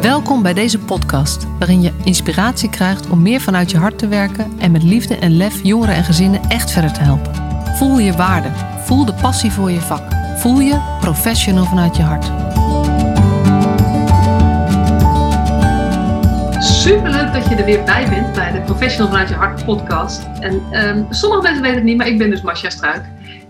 [0.00, 4.52] Welkom bij deze podcast, waarin je inspiratie krijgt om meer vanuit je hart te werken
[4.58, 7.34] en met liefde en lef jongeren en gezinnen echt verder te helpen.
[7.76, 8.48] Voel je waarde,
[8.84, 10.02] voel de passie voor je vak,
[10.36, 12.24] voel je professional vanuit je hart.
[16.64, 20.22] Superleuk dat je er weer bij bent bij de Professional vanuit je hart podcast.
[20.40, 23.04] En um, sommige mensen weten het niet, maar ik ben dus Marcia Struik.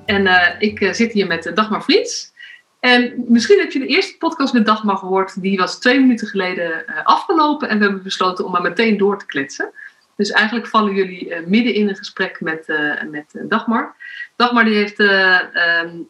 [0.05, 2.33] En uh, ik uh, zit hier met uh, Dagmar Vliets.
[2.81, 5.43] En misschien heb je de eerste podcast met Dagmar gehoord.
[5.43, 7.69] Die was twee minuten geleden afgelopen.
[7.69, 9.71] En we hebben besloten om maar meteen door te kletsen.
[10.17, 12.67] Dus eigenlijk vallen jullie midden in een gesprek met,
[13.11, 13.95] met Dagmar.
[14.37, 16.09] Dagmar die heeft um,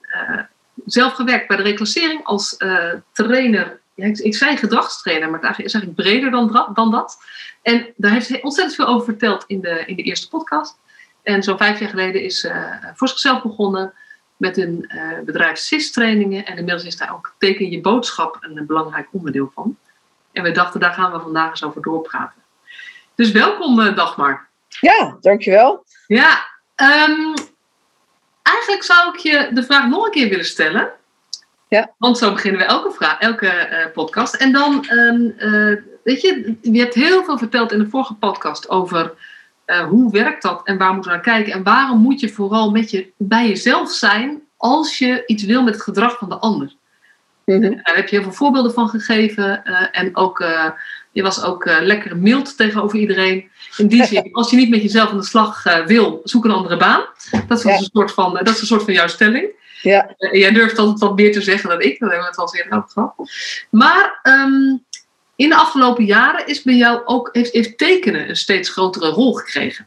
[0.86, 2.56] zelf gewerkt bij de reclassering als
[3.12, 7.18] trainer ja, ik, ik, zei gedragstrainer, maar het is eigenlijk breder dan, dan dat.
[7.62, 10.78] En daar heeft ze ontzettend veel over verteld in de, in de eerste podcast.
[11.22, 13.92] En zo'n vijf jaar geleden is uh, voor zichzelf begonnen
[14.38, 16.46] met een uh, bedrijf SIS-trainingen.
[16.46, 19.76] En inmiddels is daar ook teken je boodschap een, belangrijk onderdeel van.
[20.32, 22.42] En we dachten, daar gaan we vandaag eens over doorpraten.
[23.14, 24.46] Dus welkom, uh, Dagmar.
[24.68, 25.84] Ja, dankjewel.
[26.06, 26.46] Ja,
[26.76, 27.34] um,
[28.42, 30.92] eigenlijk zou ik je de vraag nog een keer willen stellen.
[31.68, 31.94] Ja.
[31.98, 34.34] Want zo beginnen we elke, vraag, elke uh, podcast.
[34.34, 38.68] En dan, um, uh, weet je, je hebt heel veel verteld in de vorige podcast
[38.68, 39.12] over
[39.68, 41.52] uh, hoe werkt dat en waar moeten we naar kijken.
[41.52, 45.74] En waarom moet je vooral met je, bij jezelf zijn als je iets wil met
[45.74, 46.72] het gedrag van de ander.
[47.44, 47.80] Mm -hmm.
[47.82, 49.64] Daar heb je heel veel voorbeelden van gegeven.
[49.92, 50.44] en ook,
[51.12, 53.50] je was ook lekker mild tegenover iedereen.
[53.76, 56.76] In die zin, als je niet met jezelf aan de slag wil, zoek een andere
[56.76, 57.04] baan.
[57.46, 57.76] Dat is, ja.
[57.76, 59.50] een, soort van, dat is een soort van jouw stelling.
[59.82, 60.14] Ja.
[60.16, 62.78] Jij durft altijd wat meer te zeggen dan ik, daar hebben we het al eerder
[62.78, 63.14] over gehad.
[63.70, 64.84] Maar um,
[65.38, 69.32] in de afgelopen jaren is bij jou ook, heeft, heeft tekenen een steeds grotere rol
[69.32, 69.86] gekregen.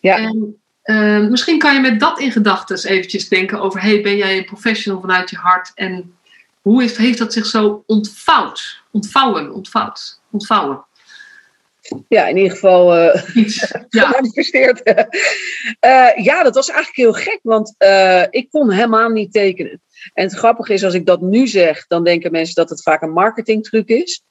[0.00, 0.16] Ja.
[0.16, 4.38] En, uh, misschien kan je met dat in gedachten eventjes denken over, hey, ben jij
[4.38, 6.16] een professional vanuit je hart en
[6.60, 8.82] hoe heeft, heeft dat zich zo ontvouwd?
[8.90, 10.84] Ontvouwen, ontvouwd, ontvouwen
[12.08, 13.22] ja, in ieder geval uh,
[13.88, 14.06] ja.
[14.06, 14.82] gemanifesteerd.
[15.80, 19.82] uh, ja, dat was eigenlijk heel gek, want uh, ik kon helemaal niet tekenen.
[20.14, 23.02] En het grappige is, als ik dat nu zeg, dan denken mensen dat het vaak
[23.02, 24.22] een marketingtruc is.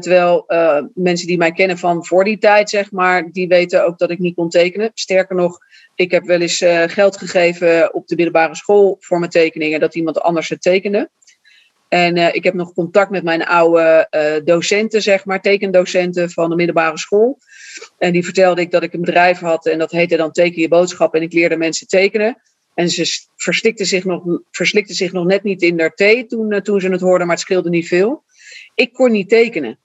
[0.00, 0.44] Terwijl
[0.94, 4.18] mensen die mij kennen van voor die tijd, zeg maar, die weten ook dat ik
[4.18, 4.90] niet kon tekenen.
[4.94, 5.58] Sterker nog,
[5.94, 10.20] ik heb wel eens geld gegeven op de middelbare school voor mijn tekeningen, dat iemand
[10.20, 11.10] anders het tekende.
[11.88, 16.98] En ik heb nog contact met mijn oude docenten, zeg maar, tekendocenten van de middelbare
[16.98, 17.38] school.
[17.98, 20.68] En die vertelde ik dat ik een bedrijf had en dat heette dan Teken je
[20.68, 21.14] boodschap.
[21.14, 22.42] En ik leerde mensen tekenen.
[22.74, 26.80] En ze verslikten zich nog, verslikten zich nog net niet in der thee toen, toen
[26.80, 28.24] ze het hoorden, maar het scheelde niet veel.
[28.78, 29.78] Ik kon niet tekenen.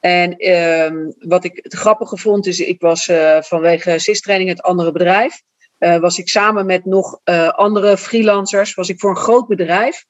[0.00, 5.42] En ehm, wat ik het grappige vond, is ik was vanwege SIS-training het andere bedrijf.
[5.78, 10.04] was ik samen met nog andere freelancers, was ik voor een groot bedrijf.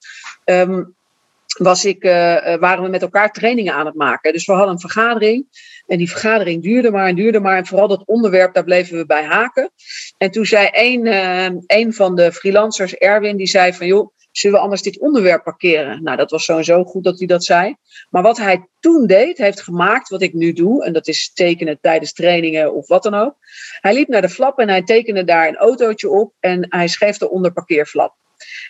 [0.44, 0.94] Um,
[1.58, 2.02] was ik,
[2.60, 4.32] waren we met elkaar trainingen aan het maken.
[4.32, 5.46] Dus we hadden een vergadering.
[5.86, 7.56] En die vergadering duurde maar en duurde maar.
[7.56, 9.70] En vooral dat onderwerp, daar bleven we bij haken.
[10.18, 14.62] En toen zei een, een van de freelancers, Erwin, die zei van joh, zullen we
[14.62, 16.02] anders dit onderwerp parkeren?
[16.02, 17.74] Nou, dat was sowieso goed dat hij dat zei.
[18.10, 20.84] Maar wat hij toen deed, heeft gemaakt wat ik nu doe.
[20.84, 23.34] En dat is tekenen tijdens trainingen of wat dan ook.
[23.80, 26.32] Hij liep naar de flap en hij tekende daar een autootje op.
[26.40, 28.14] En hij schreef eronder parkeerflap.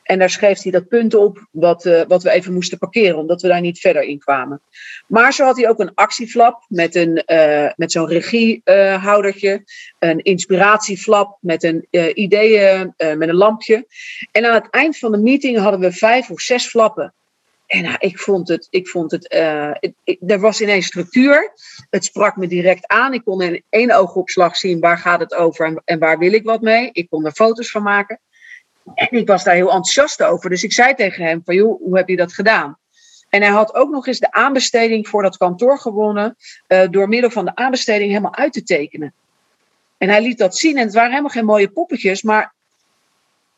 [0.03, 3.43] En daar schreef hij dat punt op wat, uh, wat we even moesten parkeren, omdat
[3.43, 4.61] we daar niet verder in kwamen.
[5.07, 9.63] Maar zo had hij ook een actieflap met, een, uh, met zo'n regiehoudertje, uh,
[9.99, 13.87] een inspiratieflap met een ideeën, met een lampje.
[14.33, 17.15] En aan het eind van de meeting hadden we vijf of zes flappen.
[17.67, 19.35] En nou, ik vond het, ik vond het,
[20.05, 21.53] ik, er was ineens structuur.
[21.91, 23.15] Het sprak me direct aan.
[23.15, 26.45] Ik kon in één oogopslag zien waar gaat het over en, en waar wil ik
[26.45, 26.91] wat mee.
[26.93, 28.21] Ik kon er foto's van maken.
[28.95, 30.51] En ik was daar heel enthousiast over.
[30.51, 32.79] Dus ik zei tegen hem van, joh, hoe heb je dat gedaan?
[33.29, 36.37] En hij had ook nog eens de aanbesteding voor dat kantoor gewonnen.
[36.69, 39.15] Uh, door middel van de aanbesteding helemaal uit te tekenen.
[39.99, 40.77] En hij liet dat zien.
[40.77, 42.23] En het waren helemaal geen mooie poppetjes.
[42.23, 42.55] Maar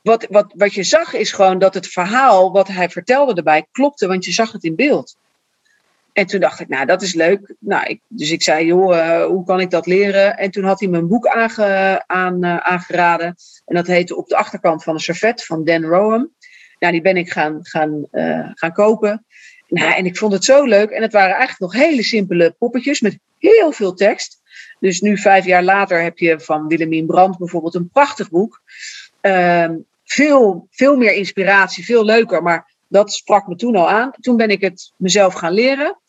[0.03, 4.07] wat, wat, wat je zag is gewoon dat het verhaal wat hij vertelde erbij klopte.
[4.07, 5.17] Want je zag het in beeld.
[6.13, 7.55] En toen dacht ik, nou, dat is leuk.
[7.59, 10.37] Nou, ik, dus ik zei, joh, uh, hoe kan ik dat leren?
[10.37, 13.37] En toen had hij me een boek aange, aan, uh, aangeraden.
[13.65, 16.31] En dat heette Op de achterkant van een servet van Dan Roham.
[16.79, 19.27] Nou, die ben ik gaan, gaan, uh, gaan kopen.
[19.69, 20.91] Nou, en ik vond het zo leuk.
[20.91, 24.41] En het waren eigenlijk nog hele simpele poppetjes met heel veel tekst.
[24.81, 28.63] Dus nu, vijf jaar later, heb je van Willemien Brandt bijvoorbeeld een prachtig boek.
[29.21, 32.43] Ehm, veel, veel meer inspiratie, veel leuker.
[32.43, 34.13] Maar dat sprak me toen al aan.
[34.21, 36.01] Toen ben ik het mezelf gaan leren.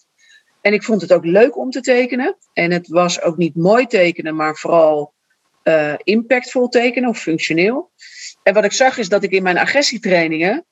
[0.63, 2.37] En ik vond het ook leuk om te tekenen.
[2.53, 5.13] En het was ook niet mooi tekenen, maar vooral
[5.63, 7.91] uh, impactvol tekenen of functioneel.
[8.43, 10.65] En wat ik zag is dat ik in mijn agressietrainingen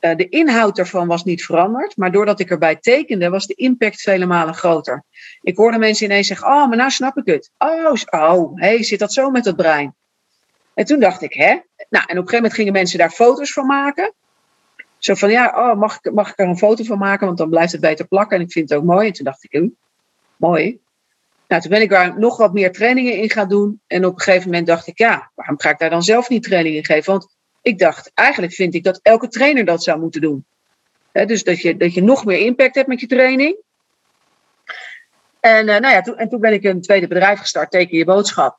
[0.00, 4.00] Uh, de inhoud daarvan was niet veranderd, maar doordat ik erbij tekende, was de impact
[4.00, 5.04] vele malen groter.
[5.40, 7.50] Ik hoorde mensen ineens zeggen: Oh, maar nou snap ik het.
[7.58, 9.94] Oh, oh hey, zit dat zo met het brein?
[10.74, 11.46] En toen dacht ik: Hè?
[11.48, 14.14] Nou, en op een gegeven moment gingen mensen daar foto's van maken.
[15.06, 17.26] Zo van: Ja, oh, mag, ik, mag ik er een foto van maken?
[17.26, 19.06] Want dan blijft het beter plakken en ik vind het ook mooi.
[19.06, 19.70] En toen dacht ik:
[20.36, 20.80] Mooi.
[21.48, 23.80] Nou, toen ben ik daar nog wat meer trainingen in gaan doen.
[23.86, 26.42] En op een gegeven moment dacht ik: Ja, waarom ga ik daar dan zelf niet
[26.42, 27.12] training in geven?
[27.12, 30.44] Want ik dacht, eigenlijk vind ik dat elke trainer dat zou moeten doen.
[31.12, 33.56] dus dat je, dat je nog meer impact hebt met je training.
[35.40, 38.04] En, uh, nou ja, toen, en toen ben ik een tweede bedrijf gestart, Teken Je
[38.04, 38.58] Boodschap.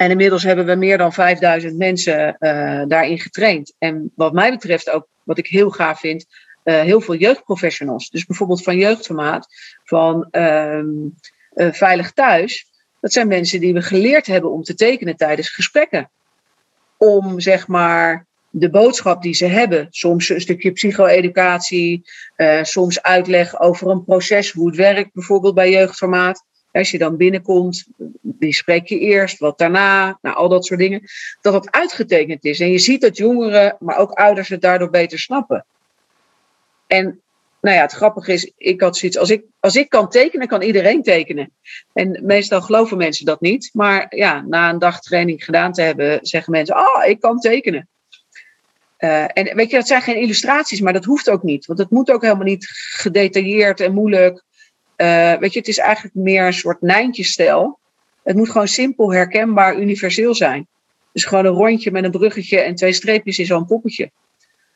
[0.00, 3.74] En inmiddels hebben we meer dan 5000 mensen uh, daarin getraind.
[3.78, 6.26] En wat mij betreft ook, wat ik heel gaaf vind,
[6.64, 8.10] uh, heel veel jeugdprofessionals.
[8.10, 9.46] Dus bijvoorbeeld van jeugdformaat,
[9.84, 10.88] van ehm,
[11.54, 12.70] Veilig Thuis.
[13.00, 16.10] Dat zijn mensen die we geleerd hebben om te tekenen tijdens gesprekken.
[16.96, 19.86] Om zeg maar de boodschap die ze hebben.
[19.90, 22.02] Soms een stukje psycho-educatie,
[22.62, 26.44] soms uitleg over een proces, hoe het werkt, bijvoorbeeld bij jeugdformaat.
[26.72, 27.86] Als je dan binnenkomt,
[28.20, 31.02] wie spreek je eerst, wat daarna, nou, al dat soort dingen.
[31.40, 32.60] Dat het uitgetekend is.
[32.60, 35.64] En je ziet dat jongeren, maar ook ouders het daardoor beter snappen.
[36.86, 37.20] En
[37.60, 40.62] nou ja, het grappige is, ik had zoiets, als ik, als ik kan tekenen, kan
[40.62, 41.52] iedereen tekenen.
[41.92, 43.70] En meestal geloven mensen dat niet.
[43.72, 47.38] Maar ja, na een dag training gedaan te hebben, zeggen mensen, ah, oh, ik kan
[47.38, 47.88] tekenen.
[48.98, 51.66] Uh, en weet je, dat zijn geen illustraties, maar dat hoeft ook niet.
[51.66, 54.44] Want het moet ook helemaal niet gedetailleerd en moeilijk.
[55.00, 57.78] Uh, weet je, het is eigenlijk meer een soort nijntjesstijl.
[58.22, 60.66] Het moet gewoon simpel, herkenbaar, universeel zijn.
[61.12, 64.10] Dus gewoon een rondje met een bruggetje en twee streepjes is al een poppetje.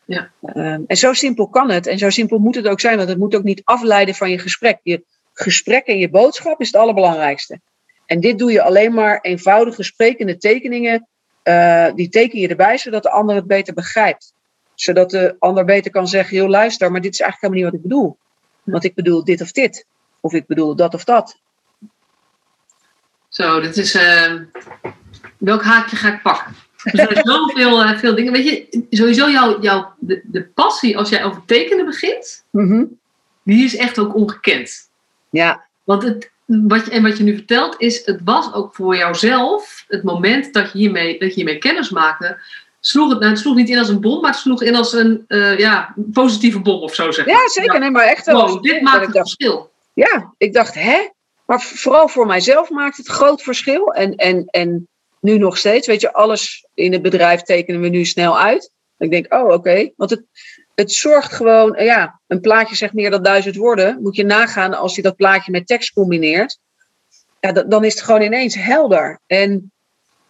[0.05, 0.31] Ja.
[0.43, 1.87] Uh, en zo simpel kan het.
[1.87, 4.39] En zo simpel moet het ook zijn, want het moet ook niet afleiden van je
[4.39, 4.79] gesprek.
[4.83, 7.61] Je gesprek en je boodschap is het allerbelangrijkste.
[8.07, 11.09] En dit doe je alleen maar eenvoudige sprekende tekeningen
[11.45, 14.33] uh, die teken je erbij, zodat de ander het beter begrijpt.
[14.75, 17.93] Zodat de ander beter kan zeggen, joh luister, maar dit is eigenlijk helemaal niet wat
[17.93, 18.17] ik bedoel.
[18.63, 19.87] Want ik bedoel dit of dit.
[20.25, 21.37] Of ik bedoel dat of dat.
[23.29, 23.95] Zo, dit is...
[23.95, 24.33] Uh,
[25.39, 26.55] welk haakje ga ik pakken?
[26.83, 28.33] Er zijn zoveel uh, veel dingen.
[28.33, 32.99] Weet je, sowieso jouw, jouw, de, de passie als jij over tekenen begint, mm
[33.43, 34.91] die is echt ook ongekend.
[35.31, 35.67] Ja.
[35.85, 39.85] Want het, wat je, en wat je nu vertelt is, het was ook voor jouzelf
[39.89, 42.39] het moment dat je hiermee, dat je hiermee kennis maakte.
[42.81, 44.93] Sloeg het, nou, het sloeg niet in als een bom, maar het sloeg in als
[44.93, 47.27] een uh, ja, positieve bom of zo zeg.
[47.27, 47.81] Ja, zeker.
[47.81, 48.49] Nee, maar echt wel.
[48.49, 49.73] Wow, dit maakt het verschil.
[49.95, 51.09] Ja, ik dacht, hè?
[51.47, 53.93] Maar vooral voor mijzelf maakt het groot verschil.
[53.93, 54.89] En, en, en
[55.21, 58.73] nu nog steeds, weet je, alles in het bedrijf tekenen we nu snel uit.
[58.99, 59.91] Ik denk, oh, oké.
[59.97, 60.25] Want het,
[60.75, 64.03] het zorgt gewoon, ja, een plaatje zegt meer dan duizend woorden.
[64.03, 66.59] Moet je nagaan als je dat plaatje met tekst combineert.
[67.41, 69.21] Ja, dan is het gewoon ineens helder.
[69.27, 69.73] En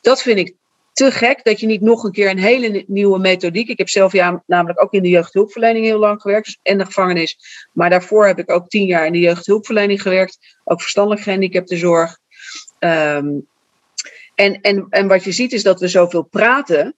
[0.01, 0.55] dat vind ik
[0.95, 3.69] te gek, dat je niet nog een keer een hele nieuwe methodiek.
[3.69, 6.47] Ik heb zelf ja, namelijk ook in de jeugdhulpverlening heel lang gewerkt.
[6.47, 7.39] Dus en de gevangenis.
[7.73, 10.39] Maar daarvoor heb ik ook tien jaar in de jeugdhulpverlening gewerkt.
[10.65, 12.19] Ook verstandelijk gehandicaptenzorg.
[12.79, 13.47] Um,
[14.35, 16.95] en, en, en wat je ziet is dat we zoveel praten.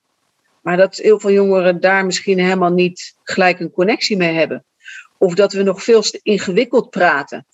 [0.61, 4.65] Maar dat heel veel jongeren daar misschien helemaal niet gelijk een connectie mee hebben.
[5.19, 7.47] Of dat we nog veel te ingewikkeld praten.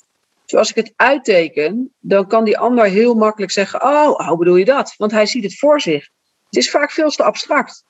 [0.44, 4.64] Zoals ik het uitteken, dan kan die ander heel makkelijk zeggen: Oh, hoe bedoel je
[4.64, 4.94] dat?
[4.96, 6.08] Want hij ziet het voor zich.
[6.52, 7.84] Het is vaak veel te abstract.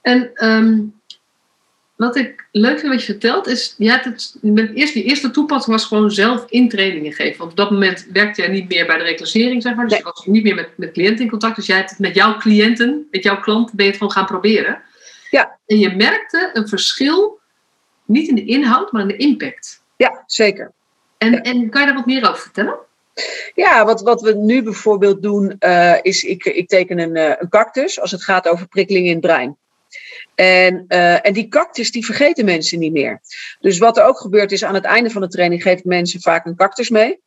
[0.00, 1.00] En um,
[1.96, 4.38] wat ik leuk vind wat je vertelt, is, je hebt het,
[4.74, 7.38] eerst, die eerste toepassing was gewoon zelf intrainingen geven.
[7.38, 9.88] Want op dat moment werkte jij niet meer bij de reclassering, zeg maar.
[9.88, 11.56] Dus je was niet meer met, met cliënten in contact.
[11.56, 14.26] Dus jij hebt het met jouw cliënten, met jouw klant, ben je het gewoon gaan
[14.26, 14.82] proberen.
[15.30, 15.58] Ja.
[15.66, 17.40] En je merkte een verschil,
[18.04, 19.82] niet in de inhoud, maar in de impact.
[19.96, 20.72] Ja, zeker.
[21.18, 22.76] En, en kan je daar wat meer over vertellen?
[23.54, 27.48] Ja, wat, wat we nu bijvoorbeeld doen, uh, is ik, ik teken een, uh, een
[27.48, 29.56] cactus als het gaat over prikkelingen in het brein.
[30.34, 33.20] En, uh, en die cactus, die vergeten mensen niet meer.
[33.60, 36.46] Dus wat er ook gebeurt is, aan het einde van de training geeft mensen vaak
[36.46, 37.22] een cactus mee.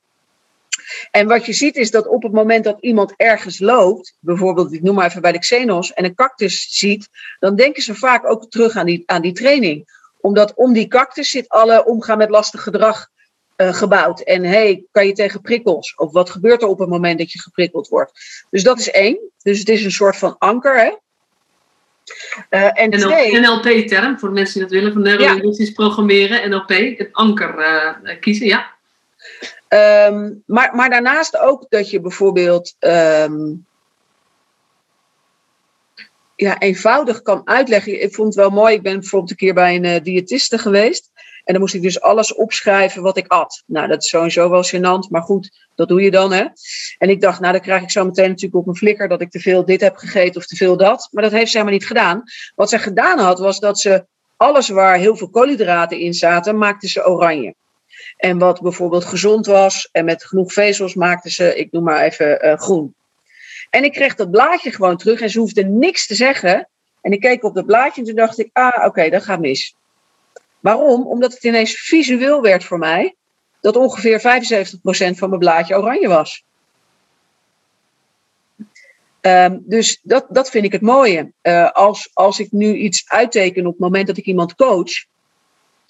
[1.12, 4.84] En wat je ziet is dat op het moment dat iemand ergens loopt, bijvoorbeeld, ik
[4.84, 8.50] noem maar even bij de Xenos, en een cactus ziet, dan denken ze vaak ook
[8.50, 9.96] terug aan die, aan die training.
[10.22, 13.10] Omdat om die cactus zit alle omgaan met lastig gedrag
[13.58, 14.20] uh, gebouwd.
[14.20, 15.96] En hey, kan je tegen prikkels?
[15.96, 18.46] Of wat gebeurt er op het moment dat je geprikkeld wordt?
[18.50, 19.20] Dus dat is één.
[19.44, 20.80] Dus het is een soort van anker.
[20.80, 20.92] Hè?
[22.50, 25.74] Uh, en twee, NLP-term, voor mensen die dat willen, van neurolinguistisch ja.
[25.74, 28.76] programmeren, NLP, het anker uh, kiezen, ja.
[29.70, 33.66] Um, maar, maar daarnaast ook dat je bijvoorbeeld um,
[36.38, 38.02] ja, eenvoudig kan uitleggen.
[38.02, 41.12] Ik vond het wel mooi, ik ben bijvoorbeeld een keer bij een uh, diëtiste geweest.
[41.44, 43.64] En dan moest ik dus alles opschrijven wat ik at.
[43.66, 46.46] Nou, dat is sowieso wel gênant, maar goed, dat doe je dan, hè.
[46.98, 49.30] En ik dacht, nou, dan krijg ik zo meteen natuurlijk op mijn flikker dat ik
[49.30, 51.08] te veel dit heb gegeten of te veel dat.
[51.12, 52.24] Maar dat heeft ze helemaal niet gedaan.
[52.56, 54.06] Wat ze gedaan had, was dat ze
[54.38, 57.56] alles waar heel veel koolhydraten in zaten, maakten ze oranje.
[58.18, 62.46] En wat bijvoorbeeld gezond was en met genoeg vezels maakten ze, ik noem maar even,
[62.46, 62.96] uh, groen.
[63.70, 66.70] En ik kreeg dat blaadje gewoon terug en ze hoefde niks te zeggen.
[67.02, 69.76] En ik keek op dat blaadje en toen dacht ik, ah, oké, dat gaat mis.
[70.60, 71.08] Waarom?
[71.08, 73.16] Omdat het ineens visueel werd voor mij
[73.62, 76.46] dat ongeveer 75% van mijn blaadje oranje was.
[79.22, 81.32] Um, dus dat, dat vind ik het mooie.
[81.44, 84.92] Uh, als, als ik nu iets uitteken op het moment dat ik iemand coach,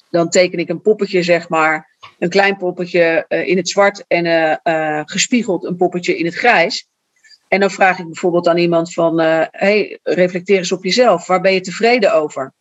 [0.09, 4.25] dan teken ik een poppetje, zeg maar, een klein poppetje uh, in het zwart en
[4.63, 6.87] uh, gespiegeld een poppetje in het grijs.
[7.47, 9.19] En dan vraag ik bijvoorbeeld aan iemand van,
[9.51, 11.27] hey, reflecteer eens op jezelf.
[11.27, 12.53] Waar ben je tevreden over?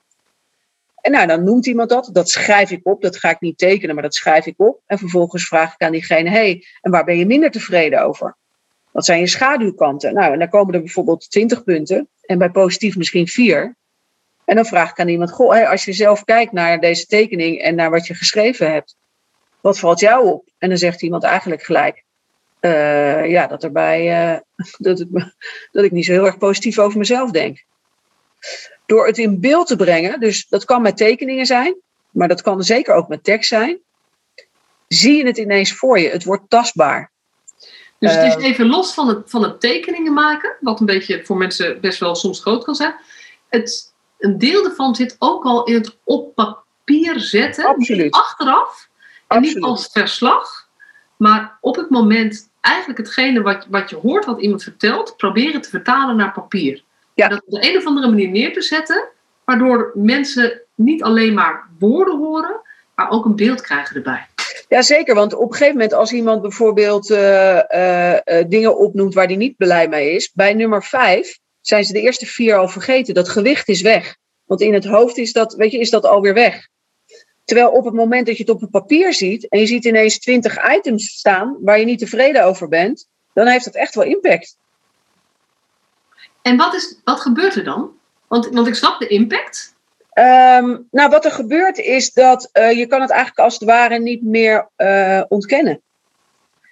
[1.06, 2.10] En nou, dan noemt iemand dat.
[2.12, 3.02] Dat schrijf ik op.
[3.02, 4.80] Dat ga ik niet tekenen, maar dat schrijf ik op.
[4.86, 8.36] En vervolgens vraag ik aan diegene: hey, en waar ben je minder tevreden over?
[8.90, 10.14] Wat zijn je schaduwkanten?
[10.14, 12.08] Nou, en dan komen er bijvoorbeeld 20 punten.
[12.22, 13.76] En bij positief misschien vier.
[14.44, 17.74] En dan vraag ik aan iemand: Goh, als je zelf kijkt naar deze tekening en
[17.74, 18.96] naar wat je geschreven hebt,
[19.60, 20.48] wat valt jou op?
[20.58, 22.04] En dan zegt iemand eigenlijk gelijk:
[22.66, 24.38] uh, ja, dat, erbij, uh,
[24.86, 25.08] dat, het,
[25.72, 27.64] dat ik niet zo heel erg positief over mezelf denk
[28.86, 31.76] door het in beeld te brengen, dus dat kan met tekeningen zijn,
[32.10, 33.78] maar dat kan zeker ook met tekst zijn,
[34.88, 36.08] zie je het ineens voor je.
[36.08, 37.10] Het wordt tastbaar.
[37.98, 41.24] Dus het is ehm, even los van het, van het tekeningen maken, wat een beetje
[41.24, 42.94] voor mensen best wel soms groot kan zijn.
[43.48, 47.64] Het, een deel ervan zit ook al in het op papier zetten.
[47.64, 48.14] Absoluut.
[48.14, 48.88] Achteraf.
[49.28, 50.68] En niet als verslag,
[51.16, 55.68] maar op het moment eigenlijk hetgene wat, wat je hoort, wat iemand vertelt, proberen te
[55.68, 56.82] vertalen naar papier.
[57.14, 57.28] Ja.
[57.28, 59.08] Dat op de een of andere manier neer te zetten,
[59.44, 62.60] waardoor mensen niet alleen maar woorden horen,
[62.94, 64.26] maar ook een beeld krijgen erbij.
[64.68, 68.18] Jazeker, want op een gegeven moment als iemand bijvoorbeeld uh, uh,
[68.48, 72.26] dingen opnoemt waar hij niet blij mee is, bij nummer vijf zijn ze de eerste
[72.26, 73.14] vier al vergeten.
[73.14, 74.16] Dat gewicht is weg.
[74.44, 76.68] Want in het hoofd is dat, weet je, is dat alweer weg.
[77.46, 80.18] Terwijl op het moment dat je het op het papier ziet en je ziet ineens
[80.18, 84.56] twintig items staan waar je niet tevreden over bent, dan heeft dat echt wel impact.
[86.42, 87.90] En wat, is, wat gebeurt er dan?
[88.28, 89.74] Want, want ik snap de impact.
[90.18, 93.98] Um, nou, wat er gebeurt is dat uh, je kan het eigenlijk als het ware
[93.98, 95.80] niet meer uh, ontkennen.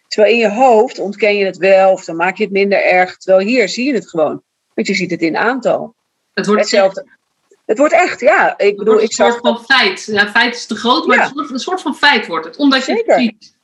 [0.08, 3.16] Terwijl in je hoofd ontken je het wel of dan maak je het minder erg.
[3.16, 4.42] Terwijl hier zie je het gewoon.
[4.74, 5.94] Want je ziet het in aantal.
[6.32, 7.06] Het wordt hetzelfde.
[7.64, 8.58] Het wordt echt, ja.
[8.58, 9.26] Ik bedoel, ik zag.
[9.26, 10.04] Een soort van feit.
[10.04, 11.32] Ja, feit is te groot, maar ja.
[11.34, 12.56] een soort van feit wordt het.
[12.56, 13.54] Omdat je het ziet.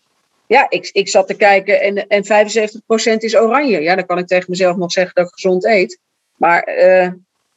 [0.47, 3.81] Ja, ik, ik zat te kijken en, en 75% is oranje.
[3.81, 5.99] Ja, dan kan ik tegen mezelf nog zeggen dat ik gezond eet.
[6.37, 7.09] Maar uh,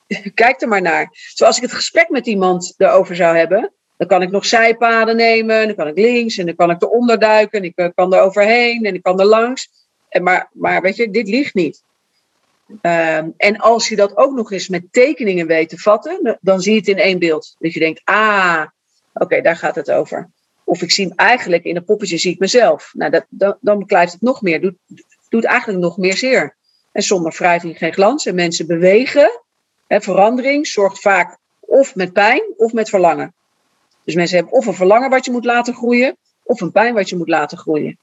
[0.34, 1.10] kijk er maar naar.
[1.12, 5.68] Zoals ik het gesprek met iemand erover zou hebben, dan kan ik nog zijpaden nemen,
[5.68, 8.22] dan kan ik links en dan kan ik eronder duiken, en ik eh, kan er
[8.22, 9.70] overheen en ik kan er langs.
[10.10, 11.84] En maar, maar weet je, dit ligt niet.
[12.68, 16.74] Um, en als je dat ook nog eens met tekeningen weet te vatten, dan zie
[16.74, 17.56] je het in één beeld.
[17.60, 18.66] Dat je denkt, ah,
[19.14, 20.30] oké, daar gaat het over.
[20.64, 22.92] Of ik zie hem eigenlijk in een poppetje zie ik mezelf.
[22.94, 24.62] Nou, dat, dan, dan beklijft het nog meer.
[24.62, 24.76] Doet,
[25.30, 26.56] doet eigenlijk nog meer zeer.
[26.92, 28.26] En zonder wrijving geen glans.
[28.26, 29.42] En mensen bewegen.
[29.88, 33.34] Hè, verandering zorgt vaak of met pijn of met verlangen.
[34.04, 37.10] Dus mensen hebben of een verlangen wat je moet laten groeien, of een pijn wat
[37.10, 37.98] je moet laten groeien.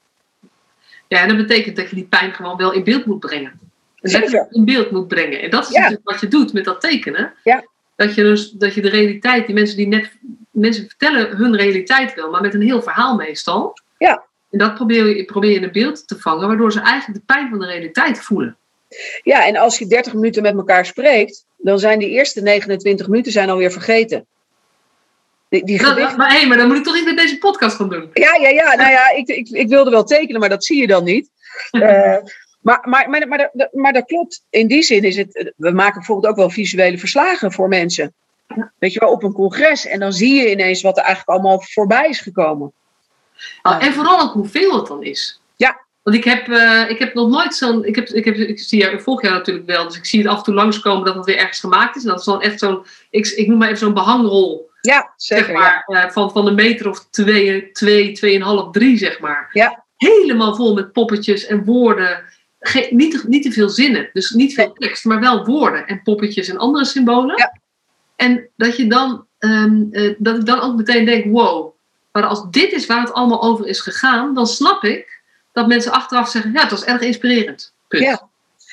[1.08, 3.69] Ja, en dat betekent dat je die pijn gewoon wel in beeld moet brengen.
[4.00, 5.42] Je het in beeld moet brengen.
[5.42, 7.32] En dat is natuurlijk wat je doet met dat tekenen.
[7.44, 7.64] Ja.
[7.96, 10.10] Dat je dus dat je de realiteit, die mensen die net
[10.50, 13.78] mensen vertellen hun realiteit wel, maar met een heel verhaal meestal.
[13.98, 14.24] Ja.
[14.50, 17.34] En dat probeer je, probeer je in een beeld te vangen, waardoor ze eigenlijk de
[17.34, 18.56] pijn van de realiteit voelen.
[19.22, 23.32] Ja, en als je 30 minuten met elkaar spreekt, dan zijn die eerste 29 minuten
[23.32, 24.26] zijn alweer vergeten.
[25.48, 27.88] Die, die nou, maar, hey, maar dan moet ik toch iets met deze podcast gaan
[27.88, 28.10] doen.
[28.12, 28.74] Ja, ja, ja.
[28.74, 31.30] Nou ja, ik, ik, ik wilde wel tekenen, maar dat zie je dan niet.
[31.72, 32.16] Uh,
[32.60, 34.44] maar, maar, maar, maar, maar, dat klopt.
[34.50, 35.52] In die zin is het.
[35.56, 38.14] We maken bijvoorbeeld ook wel visuele verslagen voor mensen.
[38.78, 39.86] Weet je wel, op een congres.
[39.86, 42.72] En dan zie je ineens wat er eigenlijk allemaal voorbij is gekomen.
[43.62, 45.40] Oh, en vooral ook hoeveel het dan is.
[45.56, 47.84] Ja, want ik heb, uh, ik heb nog nooit zo'n.
[47.84, 50.28] Ik, heb, ik, heb, ik, zie, ik volg jou natuurlijk wel, dus ik zie het
[50.28, 52.02] af en toe langskomen dat het weer ergens gemaakt is.
[52.02, 52.84] En dat is dan echt zo'n.
[53.10, 54.70] Ik, ik noem maar even zo'n behangrol.
[54.80, 55.44] Ja, zeker.
[55.44, 56.04] Zeg maar, ja.
[56.06, 59.50] uh, van, van een meter of twee, twee, tweeënhalf, drie, zeg maar.
[59.52, 59.84] Ja.
[59.96, 62.24] Helemaal vol met poppetjes en woorden.
[62.60, 66.02] Geen, niet, te, niet te veel zinnen, dus niet veel tekst, maar wel woorden en
[66.02, 67.36] poppetjes en andere symbolen.
[67.36, 67.58] Ja.
[68.16, 71.74] En dat je dan, um, uh, dat ik dan ook meteen denk: wow,
[72.12, 75.20] maar als dit is waar het allemaal over is gegaan, dan snap ik
[75.52, 77.72] dat mensen achteraf zeggen, ja, het was erg inspirerend.
[77.88, 78.04] Punt.
[78.04, 78.28] Ja.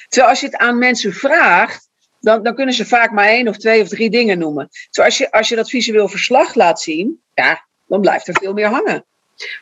[0.08, 1.90] Terwijl als je het aan mensen vraagt,
[2.20, 4.70] dan, dan kunnen ze vaak maar één of twee of drie dingen noemen.
[4.90, 8.54] Terwijl als je, als je dat visueel verslag laat zien, ja, dan blijft er veel
[8.54, 9.06] meer hangen.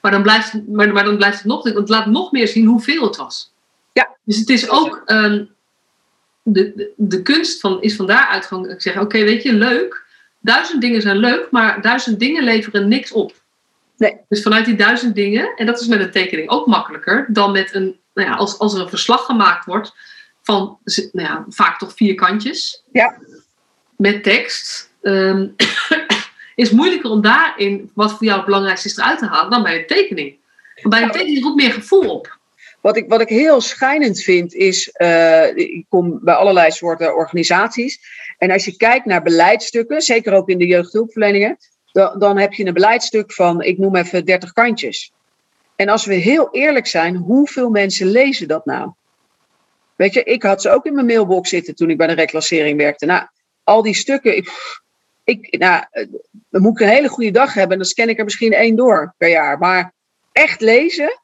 [0.02, 3.04] Maar dan blijft, maar, maar dan blijft het nog, het laat nog meer zien hoeveel
[3.04, 3.54] het was.
[3.96, 4.18] Ja.
[4.24, 5.50] Dus het is ook, um,
[6.44, 10.04] de, de, de, kunst van, is van daaruit gewoon, ik zeg, oké, weet je, leuk,
[10.40, 13.34] duizend dingen zijn leuk, maar duizend dingen leveren niks op.
[13.98, 14.18] Nee.
[14.28, 17.74] Dus vanuit die duizend dingen, en dat is met een tekening ook makkelijker dan met
[17.74, 19.94] een, nou ja, als, als er een verslag gemaakt wordt
[20.42, 20.78] van
[21.12, 22.84] nou ja, vaak toch vier kantjes.
[22.92, 23.18] Ja.
[23.98, 24.94] Met tekst.
[25.02, 25.56] Um,
[26.56, 29.80] is moeilijker om daarin wat voor jou het belangrijkste is eruit te halen dan bij
[29.80, 30.38] een tekening.
[30.76, 32.35] Want bij een tekening roept meer gevoel op.
[32.86, 38.00] Wat ik, wat ik heel schijnend vind is, uh, ik kom bij allerlei soorten organisaties.
[38.38, 41.58] En als je kijkt naar beleidsstukken, zeker ook in de jeugdhulpverleningen,
[41.92, 45.12] dan, dan heb je een beleidstuk van, ik noem even 30 kantjes.
[45.76, 48.92] En als we heel eerlijk zijn, hoeveel mensen lezen dat nou?
[49.96, 52.78] Weet je, ik had ze ook in mijn mailbox zitten toen ik bij de reclassering
[52.78, 53.06] werkte.
[53.06, 53.28] Nou,
[53.64, 54.50] al die stukken, ik,
[55.24, 55.84] ik, nou,
[56.50, 58.76] dan moet ik een hele goede dag hebben en dan scan ik er misschien één
[58.76, 59.58] door per jaar.
[59.58, 59.94] Maar
[60.32, 61.20] echt lezen.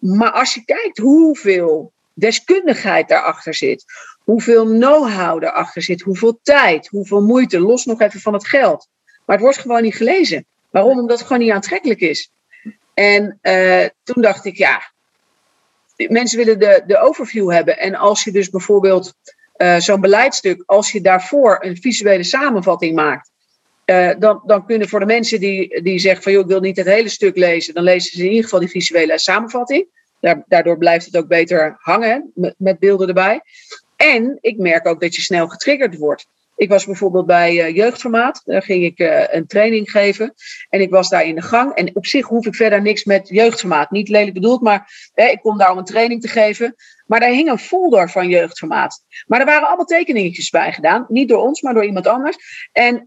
[0.00, 3.84] Maar als je kijkt hoeveel deskundigheid daarachter zit,
[4.24, 8.88] hoeveel know-how daarachter zit, hoeveel tijd, hoeveel moeite, los nog even van het geld.
[9.26, 10.46] Maar het wordt gewoon niet gelezen.
[10.70, 10.98] Waarom?
[10.98, 12.32] Omdat het gewoon niet aantrekkelijk is.
[12.94, 14.92] En uh, toen dacht ik, ja,
[15.96, 17.78] mensen willen de, de overview hebben.
[17.78, 19.14] En als je dus bijvoorbeeld
[19.56, 23.29] uh, zo'n beleidstuk, als je daarvoor een visuele samenvatting maakt,
[23.90, 26.76] uh, dan, dan kunnen voor de mensen die, die zeggen van joh, ik wil niet
[26.76, 29.86] het hele stuk lezen, dan lezen ze in ieder geval die visuele samenvatting.
[30.46, 33.40] daardoor blijft het ook beter hangen met, beelden erbij.
[33.96, 36.26] En ik merk ook dat je snel getriggerd wordt.
[36.56, 38.42] Ik was bijvoorbeeld bij uh, Jeugdformaat.
[38.44, 40.34] Daar ging ik uh, een training geven.
[40.68, 41.74] En ik was daar in de gang.
[41.74, 43.90] En op zich hoef ik verder niks met Jeugdformaat.
[43.90, 46.74] Niet lelijk bedoeld, maar hè, ik kom daar om een training te geven.
[47.06, 49.04] Maar daar hing een folder van Jeugdformaat.
[49.26, 51.06] Maar er waren allemaal tekeningetjes bij gedaan.
[51.08, 52.36] Niet door ons, maar door iemand anders.
[52.72, 53.04] En,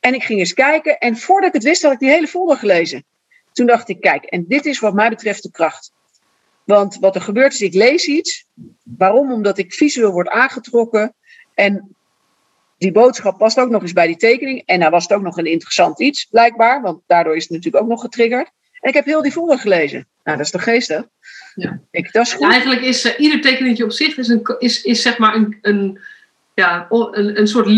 [0.00, 0.98] en ik ging eens kijken.
[0.98, 3.04] En voordat ik het wist, had ik die hele folder gelezen.
[3.52, 5.92] Toen dacht ik, kijk, en dit is wat mij betreft de kracht.
[6.64, 8.46] Want wat er gebeurt is, ik lees iets.
[8.82, 9.32] Waarom?
[9.32, 11.14] Omdat ik visueel word aangetrokken.
[11.54, 11.96] En
[12.78, 14.62] die boodschap past ook nog eens bij die tekening.
[14.66, 16.82] En daar was het ook nog een interessant iets, blijkbaar.
[16.82, 18.50] Want daardoor is het natuurlijk ook nog getriggerd.
[18.80, 20.06] En ik heb heel die folder gelezen.
[20.24, 21.04] Nou, dat is toch geestig?
[21.54, 21.80] Ja.
[21.90, 22.50] Ik, dat is goed.
[22.50, 26.00] eigenlijk is uh, ieder tekeningetje op zich is, een, is, is zeg maar een, een,
[26.54, 27.68] ja, een, een soort,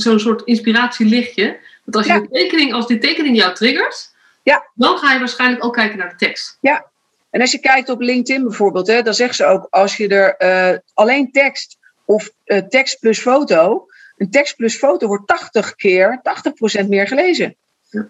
[0.00, 1.58] zo'n soort inspiratielichtje.
[1.84, 2.26] Want als, je ja.
[2.30, 4.70] tekening, als die tekening jou triggert, ja.
[4.74, 6.58] dan ga je waarschijnlijk ook kijken naar de tekst.
[6.60, 6.90] Ja,
[7.32, 10.34] en als je kijkt op LinkedIn bijvoorbeeld, hè, dan zeggen ze ook als je er
[10.72, 16.20] uh, alleen tekst of uh, tekst plus foto, een tekst plus foto wordt 80 keer,
[16.82, 17.56] 80% meer gelezen.
[17.90, 18.08] Ja.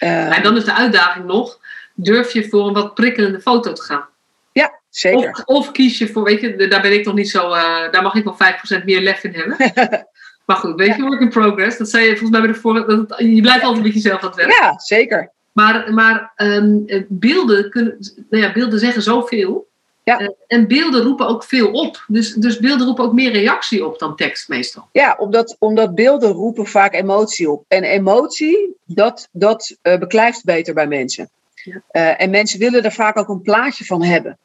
[0.00, 1.60] Uh, en dan is de uitdaging nog,
[1.94, 4.08] durf je voor een wat prikkelende foto te gaan?
[4.52, 5.30] Ja, zeker.
[5.30, 7.48] Of, of kies je voor, weet je, daar ben ik nog niet zo,
[7.90, 8.36] daar mag ik nog
[8.80, 9.56] 5% meer lef in hebben.
[10.44, 11.78] maar goed, weet je, work in progress.
[11.78, 14.28] Dat zei je volgens mij bij de vorige, dat, je blijft altijd met jezelf aan
[14.28, 14.50] het werk.
[14.50, 15.32] Ja, zeker.
[15.52, 17.96] Maar, maar um, beelden, kunnen,
[18.30, 19.66] nou ja, beelden zeggen zoveel.
[20.04, 20.20] Ja.
[20.20, 22.04] Uh, en beelden roepen ook veel op.
[22.08, 24.88] Dus, dus beelden roepen ook meer reactie op dan tekst meestal.
[24.92, 27.64] Ja, omdat, omdat beelden roepen vaak emotie op.
[27.68, 31.30] En emotie, dat, dat uh, beklijft beter bij mensen.
[31.54, 31.82] Ja.
[31.92, 34.38] Uh, en mensen willen er vaak ook een plaatje van hebben.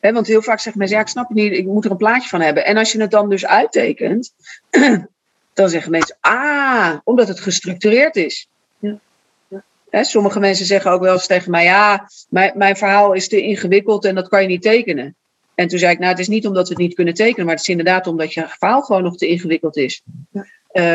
[0.00, 1.96] He, want heel vaak zeggen mensen, ja, ik snap het niet, ik moet er een
[1.96, 2.64] plaatje van hebben.
[2.64, 4.32] En als je het dan dus uittekent,
[5.56, 8.48] dan zeggen mensen, ah, omdat het gestructureerd is.
[8.78, 8.98] Ja.
[9.90, 13.40] He, sommige mensen zeggen ook wel eens tegen mij: ja, mijn, mijn verhaal is te
[13.40, 15.16] ingewikkeld en dat kan je niet tekenen.
[15.54, 17.54] En toen zei ik: Nou, het is niet omdat we het niet kunnen tekenen, maar
[17.54, 20.02] het is inderdaad omdat je verhaal gewoon nog te ingewikkeld is.
[20.30, 20.46] Ja.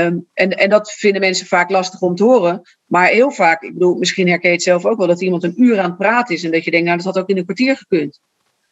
[0.06, 2.62] Um, en, en dat vinden mensen vaak lastig om te horen.
[2.86, 5.63] Maar heel vaak, ik bedoel, misschien herken je het zelf ook wel, dat iemand een
[5.63, 7.43] uur aan het praten is en dat je denkt: Nou, dat had ook in een
[7.43, 8.19] kwartier gekund.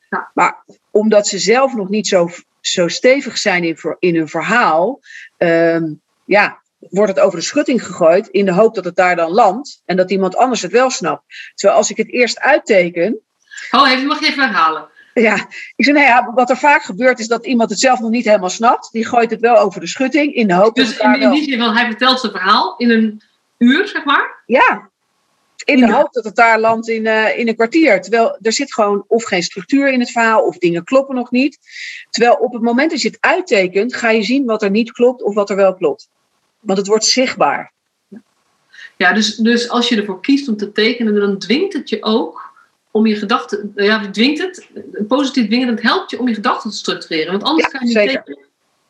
[0.10, 0.32] Ja.
[0.34, 2.30] Maar omdat ze zelf nog niet zo,
[2.62, 5.00] zo stevig zijn in, in hun verhaal,
[5.40, 9.32] um, ja, wordt het over de schutting gegooid in de hoop dat het daar dan
[9.32, 11.24] landt en dat iemand anders het wel snapt.
[11.56, 13.20] Terwijl als ik het eerst uitteken.
[13.72, 14.88] Oh, even, mag je even herhalen?
[15.14, 15.36] Ja,
[15.76, 18.26] ik zei, nou ja, wat er vaak gebeurt is dat iemand het zelf nog niet
[18.26, 18.92] helemaal snapt.
[18.92, 21.22] Die gooit het wel over de schutting in de hoop dus dat het daar in,
[21.22, 21.74] in die zin, wel...
[21.74, 23.22] hij vertelt zijn verhaal in een
[23.58, 24.44] uur, zeg maar?
[24.46, 24.90] Ja,
[25.70, 28.02] in de hoop dat het daar landt in, uh, in een kwartier.
[28.02, 31.58] Terwijl er zit gewoon of geen structuur in het verhaal, of dingen kloppen nog niet.
[32.10, 35.24] Terwijl op het moment dat je het uittekent, ga je zien wat er niet klopt
[35.24, 36.10] of wat er wel klopt.
[36.60, 37.74] Want het wordt zichtbaar.
[38.98, 42.54] Ja, dus, dus als je ervoor kiest om te tekenen, dan dwingt het je ook
[42.92, 43.72] om je gedachten.
[43.76, 44.68] Ja, dwingt het,
[45.08, 47.32] positief dwingen, dat helpt je om je gedachten te structureren.
[47.32, 48.24] Want anders ja, kan je niet zeker.
[48.24, 48.48] tekenen.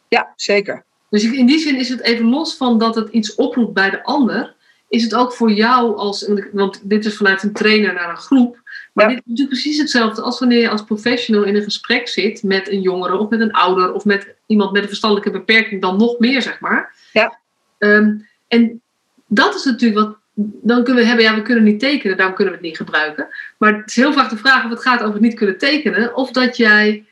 [0.07, 0.83] Ja, zeker.
[1.09, 4.03] Dus in die zin is het even los van dat het iets oproept bij de
[4.03, 4.55] ander.
[4.89, 6.29] Is het ook voor jou als.
[6.51, 8.61] Want dit is vanuit een trainer naar een groep.
[8.93, 9.15] Maar Ja.
[9.15, 12.69] dit is natuurlijk precies hetzelfde als wanneer je als professional in een gesprek zit met
[12.69, 16.19] een jongere of met een ouder of met iemand met een verstandelijke beperking, dan nog
[16.19, 16.95] meer, zeg maar.
[17.13, 17.39] Ja.
[17.77, 18.15] Ehm,
[18.47, 18.81] en
[19.27, 20.17] dat is natuurlijk wat.
[20.41, 23.27] Dan kunnen we hebben, ja, we kunnen niet tekenen, daarom kunnen we het niet gebruiken.
[23.57, 26.31] Maar het is heel vaak de vraag of het gaat over niet kunnen tekenen, of
[26.31, 27.05] dat jij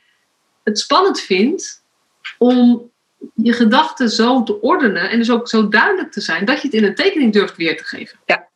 [0.64, 1.82] het spannend vindt
[2.38, 2.90] om
[3.34, 6.76] je gedachten zo te ordenen en dus ook zo duidelijk te zijn dat je het
[6.76, 8.18] in een tekening durft weer te geven.
[8.24, 8.48] Ja,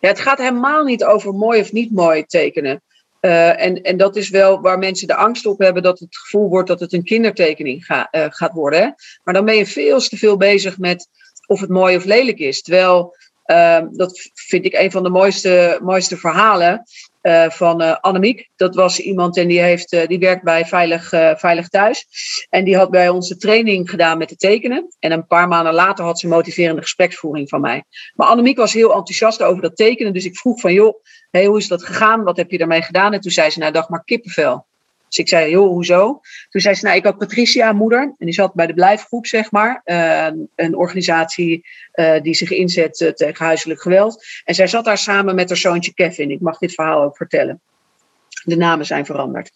[0.00, 2.82] ja het gaat helemaal niet over mooi of niet mooi tekenen.
[3.20, 6.48] Uh, en, en dat is wel waar mensen de angst op hebben dat het gevoel
[6.48, 8.80] wordt dat het een kindertekening ga, uh, gaat worden.
[8.80, 8.88] Hè?
[9.24, 11.08] Maar dan ben je veel te veel bezig met
[11.46, 12.62] of het mooi of lelijk is.
[12.62, 16.82] Terwijl uh, dat vind ik een van de mooiste, mooiste verhalen.
[17.22, 18.48] Uh, van uh, Annemiek.
[18.56, 22.06] Dat was iemand en die, heeft, uh, die werkt bij Veilig, Veilig Thuis.
[22.48, 24.94] En die had bij ons de training gedaan met de tekenen.
[24.98, 27.84] En een paar maanden later had ze motiverende gespreksvoering van mij.
[28.14, 30.12] Maar Annemiek was heel enthousiast over dat tekenen.
[30.12, 30.94] Dus ik vroeg van, joh,
[31.30, 32.22] hoe is dat gegaan?
[32.22, 33.12] Wat heb je daarmee gedaan?
[33.12, 34.66] En toen zei ze, nou, dacht maar kippenvel.
[35.10, 36.20] Dus ik zei, joh, hoezo?
[36.48, 38.00] Toen zei ze, nou, ik had Patricia, moeder.
[38.00, 39.82] En die zat bij de Blijfgroep, zeg maar.
[39.84, 44.24] Uh, een organisatie uh, die zich inzet uh, tegen huiselijk geweld.
[44.44, 46.30] En zij zat daar samen met haar zoontje Kevin.
[46.30, 47.60] Ik mag dit verhaal ook vertellen.
[48.44, 49.50] De namen zijn veranderd.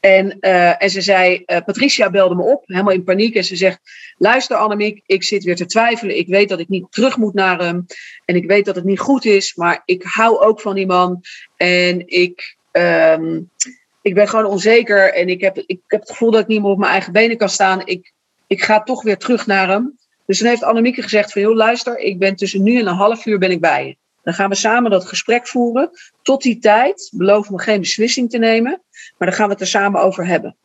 [0.00, 3.34] En, en ze zei, Patricia belde me op, helemaal in paniek.
[3.34, 3.80] En ze zegt,
[4.18, 6.18] luister Annemiek, ik zit weer te twijfelen.
[6.18, 7.86] Ik weet dat ik niet terug moet naar hem.
[8.24, 9.54] En ik weet dat het niet goed is.
[9.54, 11.20] Maar ik hou ook van die man.
[11.56, 12.56] En ik...
[12.72, 13.50] Um,
[14.02, 16.70] ik ben gewoon onzeker en ik heb, ik heb het gevoel dat ik niet meer
[16.70, 17.86] op mijn eigen benen kan staan.
[17.86, 18.12] Ik,
[18.46, 19.98] ik ga toch weer terug naar hem.
[20.26, 23.26] Dus dan heeft Annemieke gezegd van, joh, luister, ik ben tussen nu en een half
[23.26, 23.96] uur ben ik bij je.
[24.22, 25.90] Dan gaan we samen dat gesprek voeren.
[26.22, 28.82] Tot die tijd beloof me geen beslissing te nemen,
[29.18, 30.56] maar dan gaan we het er samen over hebben.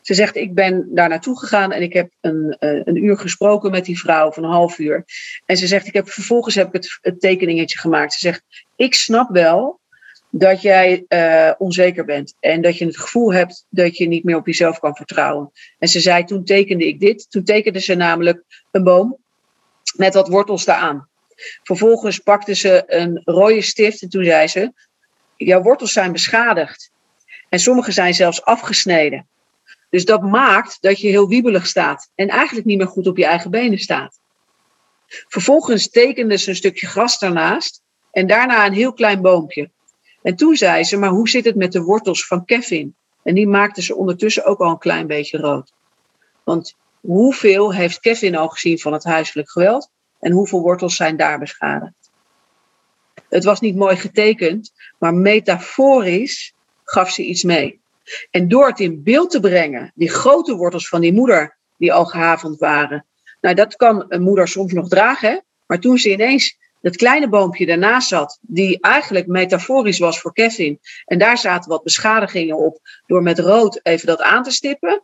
[0.00, 3.70] Ze zegt, ik ben daar naartoe gegaan en ik heb een, uh, een uur gesproken
[3.70, 5.04] met die vrouw van een half uur.
[5.46, 8.12] En ze zegt, ik heb, vervolgens heb ik het tekeningetje gemaakt.
[8.12, 8.42] Ze zegt,
[8.76, 9.80] ik snap wel
[10.30, 14.36] dat jij uh, onzeker bent en dat je het gevoel hebt dat je niet meer
[14.36, 15.50] op jezelf kan vertrouwen.
[15.78, 17.30] En ze zei, toen tekende ik dit.
[17.30, 19.16] Toen tekende ze namelijk een boom
[19.96, 21.08] met wat wortels daaraan.
[21.62, 24.72] Vervolgens pakte ze een rode stift en toen zei ze,
[25.36, 26.90] jouw wortels zijn beschadigd.
[27.48, 29.28] En sommige zijn zelfs afgesneden.
[29.90, 33.26] Dus dat maakt dat je heel wiebelig staat en eigenlijk niet meer goed op je
[33.26, 34.20] eigen benen staat.
[35.06, 39.70] Vervolgens tekende ze een stukje gras daarnaast en daarna een heel klein boompje.
[40.22, 42.94] En toen zei ze, maar hoe zit het met de wortels van Kevin?
[43.22, 45.72] En die maakte ze ondertussen ook al een klein beetje rood.
[46.44, 49.90] Want hoeveel heeft Kevin al gezien van het huiselijk geweld?
[50.20, 52.10] En hoeveel wortels zijn daar beschadigd?
[53.28, 56.54] Het was niet mooi getekend, maar metaforisch
[56.84, 57.80] gaf ze iets mee.
[58.30, 62.04] En door het in beeld te brengen, die grote wortels van die moeder die al
[62.04, 63.06] gehavend waren.
[63.40, 67.66] Nou, dat kan een moeder soms nog dragen, maar toen ze ineens dat kleine boompje
[67.66, 70.80] daarnaast zat, die eigenlijk metaforisch was voor Kevin.
[71.04, 75.02] En daar zaten wat beschadigingen op door met rood even dat aan te stippen.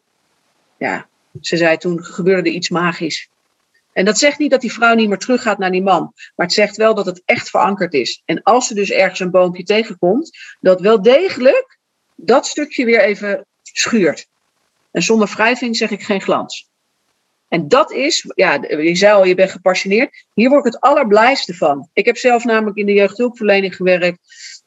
[0.78, 1.06] Ja,
[1.40, 3.28] ze zei toen gebeurde iets magisch.
[3.92, 6.12] En dat zegt niet dat die vrouw niet meer teruggaat naar die man.
[6.36, 8.22] Maar het zegt wel dat het echt verankerd is.
[8.24, 11.78] En als ze dus ergens een boompje tegenkomt, dat wel degelijk
[12.14, 14.26] dat stukje weer even schuurt.
[14.90, 16.68] En zonder wrijving zeg ik geen glans.
[17.54, 20.26] En dat is, ja, je zei al, je bent gepassioneerd.
[20.32, 21.88] Hier word ik het allerblijste van.
[21.92, 24.18] Ik heb zelf namelijk in de jeugdhulpverlening gewerkt.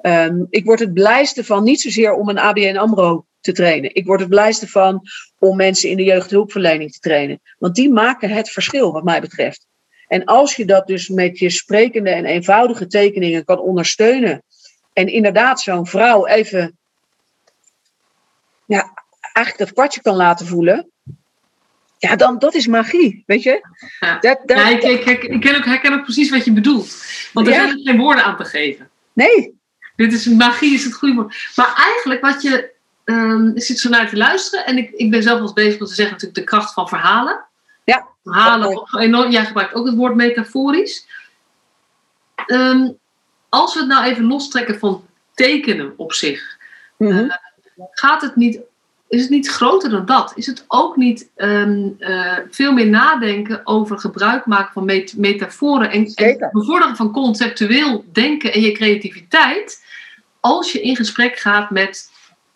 [0.02, 3.95] Um, ik word het blijste van, niet zozeer om een ABN AMRO te trainen.
[3.95, 5.02] Ik word het blijste van
[5.39, 7.41] om mensen in de jeugdhulpverlening te trainen.
[7.58, 9.67] Want die maken het verschil, wat mij betreft.
[10.08, 14.43] En als je dat dus met je sprekende en eenvoudige tekeningen kan ondersteunen.
[14.93, 16.78] En inderdaad zo'n vrouw even,
[18.65, 18.93] ja,
[19.34, 20.91] eigenlijk dat kwartje kan laten voelen.
[21.97, 23.62] Ja, dan, dat is magie, weet je?
[23.99, 26.53] Ja, dat, dat, ja ik, ik, ik, ik ken ook, herken ook precies wat je
[26.53, 27.03] bedoelt.
[27.33, 27.67] Want er ja.
[27.67, 28.89] zijn geen woorden aan te geven.
[29.13, 29.55] Nee.
[29.95, 31.51] Dit is magie, is het goede woord.
[31.55, 32.75] Maar eigenlijk wat je...
[33.05, 34.65] Um, ik zit zo naar te luisteren.
[34.65, 36.88] En ik, ik ben zelf wel eens bezig om te zeggen natuurlijk de kracht van
[36.88, 37.45] verhalen.
[37.83, 38.07] Ja.
[38.23, 41.07] Verhalen, enorm, jij gebruikt ook het woord metaforisch.
[42.47, 42.97] Um,
[43.49, 46.57] als we het nou even lostrekken van tekenen op zich.
[46.97, 47.25] Mm -hmm.
[47.25, 47.33] uh,
[47.91, 48.60] gaat het niet
[49.10, 50.32] is het niet groter dan dat?
[50.36, 55.91] Is het ook niet um, uh, veel meer nadenken over gebruik maken van met metaforen
[55.91, 59.86] en, en bevorderen van conceptueel denken en je creativiteit
[60.39, 62.10] als je in gesprek gaat met,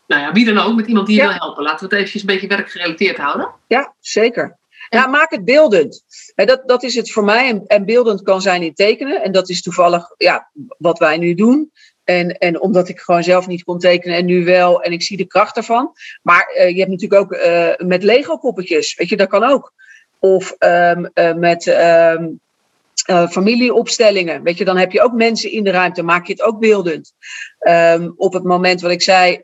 [0.07, 1.27] nou ja, wie dan ook, met iemand die je ja.
[1.27, 1.63] wil helpen?
[1.63, 3.49] Laten we het even een beetje werkgerelateerd houden.
[3.67, 4.59] Ja, zeker.
[4.89, 6.03] Ja, maak het beeldend.
[6.35, 7.49] Dat, dat is het voor mij.
[7.49, 9.23] En, en beeldend kan zijn in tekenen.
[9.23, 11.71] En dat is toevallig ja, wat wij nu doen.
[12.03, 14.81] En, en omdat ik gewoon zelf niet kon tekenen en nu wel.
[14.81, 15.91] En ik zie de kracht ervan.
[16.21, 18.95] Maar uh, je hebt natuurlijk ook uh, met Lego poppetjes.
[18.95, 19.73] Weet je, dat kan ook.
[20.19, 22.39] Of um, uh, met um,
[23.29, 24.43] familieopstellingen.
[24.43, 26.03] Weet je, dan heb je ook mensen in de ruimte.
[26.03, 27.13] Maak je het ook beeldend.
[27.59, 29.41] Um, op het moment wat ik zei,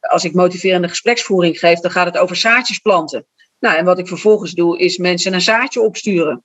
[0.00, 3.26] als ik motiverende gespreksvoering geef, dan gaat het over zaadjes planten.
[3.58, 6.44] Nou, en wat ik vervolgens doe, is mensen een zaadje opsturen.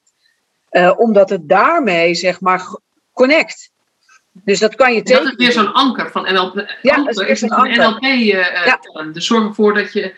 [0.98, 2.80] omdat het daarmee, zeg maar,
[3.14, 3.72] connect.
[4.44, 5.24] Dus dat kan je tekenen.
[5.24, 6.76] Dat is weer zo'n anker van NLP.
[6.82, 7.90] Ja, dat is weer zo'n anker.
[7.90, 8.28] NLP uh,
[8.66, 8.80] ja.
[9.14, 10.16] Dus zorg ervoor dat je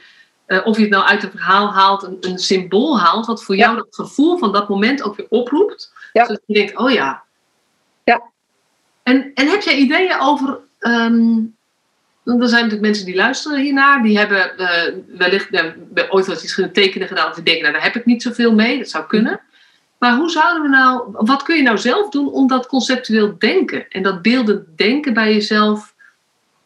[0.47, 3.55] uh, of je het nou uit een verhaal haalt, een, een symbool haalt, wat voor
[3.55, 5.93] jou het gevoel van dat moment ook weer oproept.
[6.13, 6.25] Ja.
[6.25, 7.23] Zodat je denkt, oh ja.
[8.03, 8.21] Ja.
[9.03, 10.59] En, en heb jij ideeën over.
[10.79, 11.57] Um,
[12.23, 15.63] er zijn natuurlijk mensen die luisteren hiernaar, die hebben uh, wellicht uh,
[16.09, 18.53] ooit wel eens iets tekenen gedaan, of die denken, nou daar heb ik niet zoveel
[18.53, 19.41] mee, dat zou kunnen.
[19.99, 23.85] Maar hoe zouden we nou, wat kun je nou zelf doen om dat conceptueel denken
[23.89, 25.93] en dat beeldend denken bij jezelf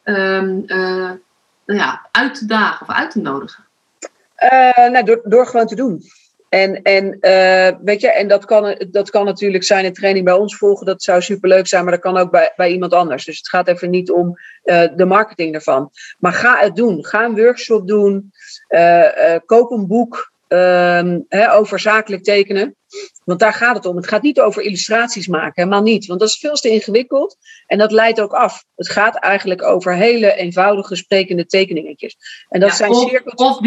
[0.04, 1.10] um, uh,
[1.66, 3.64] nou ja, uit te dagen of uit te nodigen?
[4.52, 6.02] Uh, nou, door, door gewoon te doen.
[6.48, 10.34] En, en, uh, weet je, en dat, kan, dat kan natuurlijk zijn een training bij
[10.34, 10.86] ons volgen.
[10.86, 13.24] Dat zou superleuk zijn, maar dat kan ook bij, bij iemand anders.
[13.24, 14.38] Dus het gaat even niet om
[14.94, 15.90] de marketing ervan.
[16.18, 17.04] Maar ga het doen.
[17.04, 18.32] Ga een workshop doen.
[19.46, 22.76] koop een boek ehm, over zakelijk tekenen.
[23.24, 23.96] Want daar gaat het om.
[23.96, 26.06] Het gaat niet over illustraties maken, helemaal niet.
[26.06, 28.64] Want dat is veel te ingewikkeld en dat leidt ook af.
[28.74, 32.16] Het gaat eigenlijk over hele eenvoudige sprekende tekeningetjes.
[32.48, 33.62] En dat zijn of, of, of,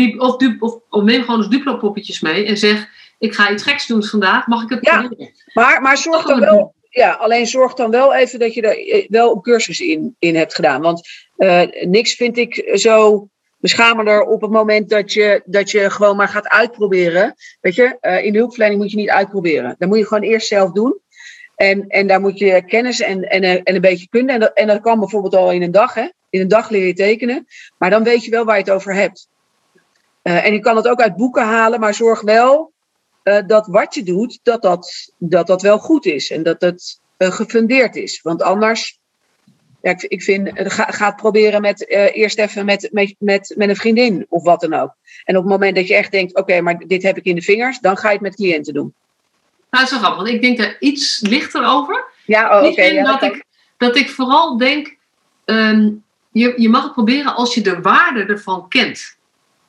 [0.60, 2.88] of, of, neem gewoon eens duplo-poppetjes mee en zeg:
[3.20, 5.10] Ik ga iets geks doen vandaag, mag ik het ja,
[5.54, 6.76] Maar, maar zorg dan wel.
[6.90, 10.36] Ja, alleen zorg dan wel even dat je er eh, wel een cursus in, in
[10.36, 10.82] hebt gedaan.
[10.82, 13.28] Want uh, niks vind ik zo
[13.58, 17.36] beschamender op het moment dat je, dat je gewoon maar gaat uitproberen.
[17.62, 19.76] Weet je, uh, in de hulpverlening moet je niet uitproberen.
[19.78, 21.00] Dan moet je gewoon eerst zelf doen.
[21.56, 24.34] En, en daar moet je kennis en, en, en een beetje kunnen.
[24.34, 25.94] En dat, en dat kan bijvoorbeeld al in een dag.
[25.94, 26.10] Hè?
[26.30, 27.46] In een dag leer je tekenen.
[27.78, 29.28] Maar dan weet je wel waar je het over hebt.
[30.24, 32.76] Uh, en je kan het ook uit boeken halen, maar zorg wel
[33.48, 36.32] dat wat je doet, dat dat, dat dat wel goed is.
[36.32, 38.22] En dat het gefundeerd is.
[38.22, 39.00] Want anders
[39.88, 43.54] ja, ik, ik vind, ga, ga het proberen met uh, eerst even met, met, met,
[43.58, 44.96] met een vriendin of wat dan ook.
[45.24, 47.42] En op het moment dat je echt denkt, oké, maar dit heb ik in de
[47.42, 48.94] vingers, dan ga je het met cliënten doen.
[49.70, 52.06] Nou, dat is wel grappig, want ik denk er iets lichter over.
[52.26, 52.84] Ja, oh, oké.
[52.84, 53.44] ja, dat, ik,
[53.78, 54.96] dat ik vooral denk,
[55.46, 59.18] um, je, je mag het proberen als je de waarde ervan kent.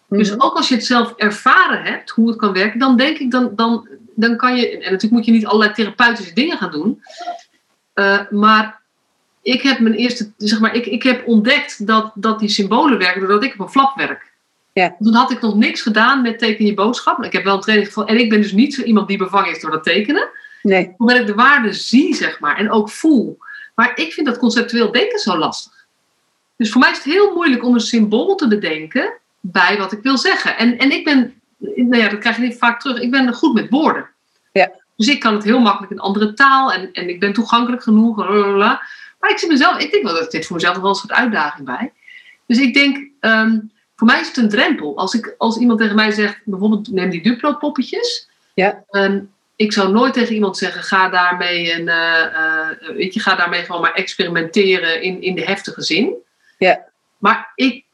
[0.09, 0.41] Dus mhm.
[0.41, 3.53] ook als je het zelf ervaren hebt, hoe het kan werken, dan denk ik, dan,
[3.55, 7.03] dan, dan kan je, en natuurlijk moet je niet allerlei therapeutische dingen gaan doen,
[7.95, 8.78] uh, maar
[9.43, 13.21] ik heb mijn eerste, zeg maar, ik, ik heb ontdekt dat, dat die symbolen werken
[13.21, 14.33] doordat ik op een flap werk.
[14.73, 14.97] Ja.
[14.99, 17.25] Toen had ik nog niks gedaan met teken je boodschap.
[17.25, 18.15] Ik heb wel een training gevonden.
[18.15, 20.29] En ik ben dus niet zo iemand die bevangen is door dat tekenen.
[20.63, 20.95] Nee.
[20.97, 23.39] Hoewel ik de waarde zie, zeg maar, en ook voel.
[23.75, 25.87] Maar ik vind dat conceptueel denken zo lastig.
[26.57, 30.03] Dus voor mij is het heel moeilijk om een symbool te bedenken bij wat ik
[30.03, 30.57] wil zeggen.
[30.57, 33.55] En, en ik ben, nou ja, dat krijg je niet vaak terug, ik ben goed
[33.55, 34.09] met woorden.
[34.53, 34.71] Ja.
[34.97, 38.15] Dus ik kan het heel makkelijk in andere taal en, en ik ben toegankelijk genoeg.
[38.15, 38.83] Blablabla.
[39.21, 41.67] Maar ik, zie mezelf, ik denk wel dat dit voor mezelf wel een soort uitdaging
[41.67, 41.93] bij.
[42.47, 44.97] Dus ik denk, um, voor mij is het een drempel.
[44.97, 48.29] Als, ik, als iemand tegen mij zegt, bijvoorbeeld neem die Duplo-poppetjes.
[48.55, 48.85] Ja.
[48.91, 53.35] Um, ik zou nooit tegen iemand zeggen, ga daarmee, en, uh, uh, weet je, ga
[53.35, 56.15] daarmee gewoon maar experimenteren in, in de heftige zin.
[56.59, 56.85] Ja.
[57.19, 57.85] Maar ik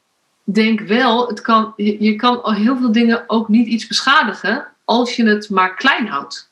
[0.43, 4.67] denk wel, het kan, je, je kan al heel veel dingen ook niet iets beschadigen
[4.83, 6.49] als je het maar klein houdt.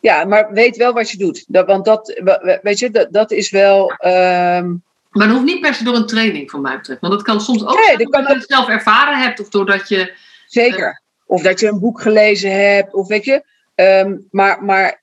[0.00, 1.44] Ja, maar weet wel wat je doet.
[1.48, 2.20] Dat, want dat,
[2.62, 3.90] weet je, dat, dat is wel.
[3.90, 4.82] Um...
[5.10, 7.00] Maar dat hoeft niet per se door een training, van mij betreft.
[7.00, 10.14] Want dat kan soms ook nee, zijn je het zelf ervaren hebt of doordat je.
[10.46, 10.88] Zeker.
[10.88, 13.44] Uh, of dat je een boek gelezen hebt, of weet je.
[13.74, 15.00] Um, maar maar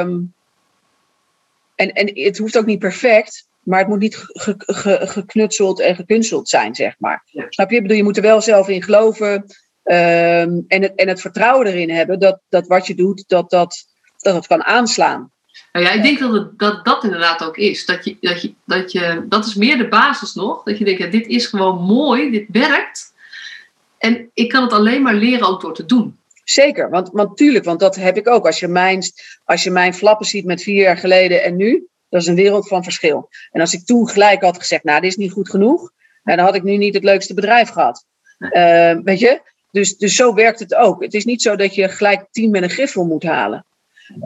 [0.00, 0.34] um,
[1.74, 5.96] en, en het hoeft ook niet perfect, maar het moet niet ge, ge, geknutseld en
[5.96, 7.22] gekunsteld zijn, zeg maar.
[7.24, 7.46] Ja.
[7.48, 7.76] Snap je?
[7.76, 9.32] Ik bedoel, je moet er wel zelf in geloven.
[9.32, 13.84] Um, en, het, en het vertrouwen erin hebben dat, dat wat je doet, dat dat
[14.24, 15.32] dat het kan aanslaan.
[15.72, 17.86] Nou ja, ik denk dat, het, dat dat inderdaad ook is.
[17.86, 20.62] Dat, je, dat, je, dat, je, dat is meer de basis nog.
[20.62, 23.12] Dat je denkt, ja, dit is gewoon mooi, dit werkt.
[23.98, 26.18] En ik kan het alleen maar leren ook door te doen.
[26.44, 28.46] Zeker, want, want tuurlijk, want dat heb ik ook.
[28.46, 29.02] Als je, mijn,
[29.44, 32.68] als je mijn flappen ziet met vier jaar geleden en nu, dat is een wereld
[32.68, 33.28] van verschil.
[33.52, 35.90] En als ik toen gelijk had gezegd, nou, dit is niet goed genoeg,
[36.24, 38.04] dan had ik nu niet het leukste bedrijf gehad.
[38.38, 39.40] Uh, weet je?
[39.70, 41.02] Dus, dus zo werkt het ook.
[41.02, 43.64] Het is niet zo dat je gelijk tien met een griffel moet halen.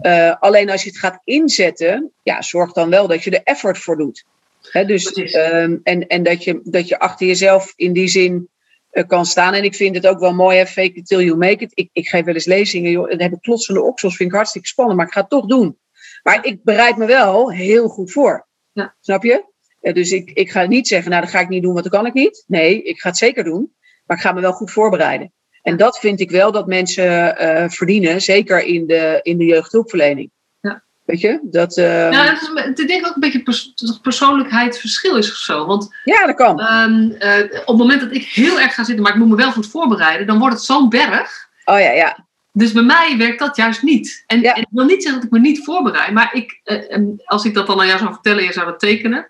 [0.02, 3.78] Uh, alleen als je het gaat inzetten, ja, zorg dan wel dat je er effort
[3.78, 4.24] voor doet.
[4.62, 8.48] He, dus, um, en en dat, je, dat je achter jezelf in die zin
[8.92, 9.54] uh, kan staan.
[9.54, 11.72] En ik vind het ook wel mooi, hè, fake it till you make it.
[11.74, 14.68] Ik, ik geef wel eens lezingen, joh, dan heb ik klotsende oksels, vind ik hartstikke
[14.68, 15.78] spannend, maar ik ga het toch doen.
[16.22, 18.46] Maar ik bereid me wel heel goed voor.
[18.72, 18.94] Ja.
[19.00, 19.44] Snap je?
[19.82, 21.92] Uh, dus ik, ik ga niet zeggen, nou, dat ga ik niet doen, want dat
[21.92, 22.44] kan ik niet.
[22.46, 23.74] Nee, ik ga het zeker doen,
[24.06, 25.32] maar ik ga me wel goed voorbereiden.
[25.68, 30.30] En dat vind ik wel dat mensen uh, verdienen, zeker in de, in de jeugdhulpverlening.
[30.60, 30.82] Ja.
[31.04, 31.40] Weet je?
[31.42, 35.66] Dat, uh, ja, dat is, ik denk ook een beetje pers persoonlijkheidsverschil is of zo.
[35.66, 36.60] Want, ja, dat kan.
[36.60, 39.36] Um, uh, op het moment dat ik heel erg ga zitten, maar ik moet me
[39.36, 41.48] wel goed voorbereiden, dan wordt het zo'n berg.
[41.64, 42.26] Oh ja, ja.
[42.52, 44.24] Dus bij mij werkt dat juist niet.
[44.26, 44.54] En, ja.
[44.54, 46.60] en ik wil niet zeggen dat ik me niet voorbereid, maar ik,
[47.24, 49.28] als ik dat dan aan jou zou vertellen en je zou dat tekenen,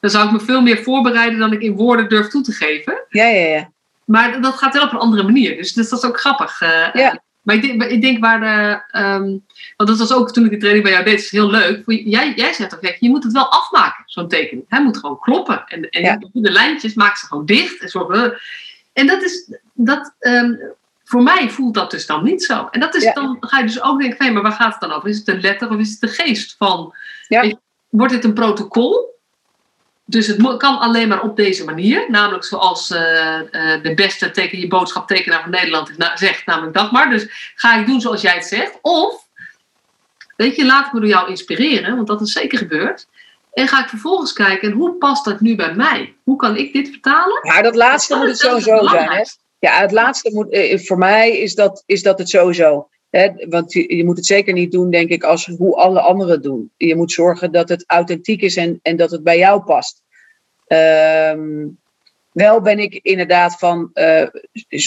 [0.00, 3.04] dan zou ik me veel meer voorbereiden dan ik in woorden durf toe te geven.
[3.08, 3.70] Ja, ja, ja.
[4.06, 5.56] Maar dat gaat wel op een andere manier.
[5.56, 6.60] Dus, dus dat is ook grappig.
[6.60, 7.22] Uh, ja.
[7.42, 8.98] Maar ik denk, ik denk waar de.
[9.00, 9.44] Um,
[9.76, 11.82] want dat was ook toen ik de training bij jou deed, is heel leuk.
[11.86, 14.64] Jij, jij zegt ook, je moet het wel afmaken, zo'n tekening.
[14.68, 15.64] Hij moet gewoon kloppen.
[15.66, 17.80] En, en de lijntjes maak ze gewoon dicht.
[17.80, 18.10] En, zo,
[18.92, 19.50] en dat is.
[19.74, 20.58] Dat, um,
[21.04, 22.68] voor mij voelt dat dus dan niet zo.
[22.70, 24.92] En dat is dan ga je dus ook denken: hey, maar waar gaat het dan
[24.92, 25.08] over?
[25.08, 26.94] Is het de letter of is het de geest van?
[27.28, 27.58] Ja.
[27.88, 29.15] Wordt dit een protocol?
[30.08, 32.10] Dus het kan alleen maar op deze manier.
[32.10, 36.92] Namelijk zoals uh, uh, de beste teken je boodschap tekenaar van Nederland zegt, namelijk dat
[36.92, 37.10] maar.
[37.10, 38.78] Dus ga ik doen zoals jij het zegt.
[38.82, 39.26] Of,
[40.36, 43.06] weet je, laat ik me door jou inspireren, want dat is zeker gebeurd.
[43.52, 46.14] En ga ik vervolgens kijken, hoe past dat nu bij mij?
[46.24, 47.38] Hoe kan ik dit vertalen?
[47.42, 49.10] Ja, dat laatste moet het sowieso zijn.
[49.10, 49.22] Hè?
[49.58, 52.88] Ja, het laatste moet, eh, voor mij is dat, is dat het sowieso.
[53.48, 56.72] Want je, moet het zeker niet doen, denk ik, als hoe alle anderen doen.
[56.76, 60.02] Je moet zorgen dat het authentiek is en, en dat het bij jou past.
[60.66, 61.66] Ehm,
[62.32, 64.26] wel ben ik inderdaad van uh,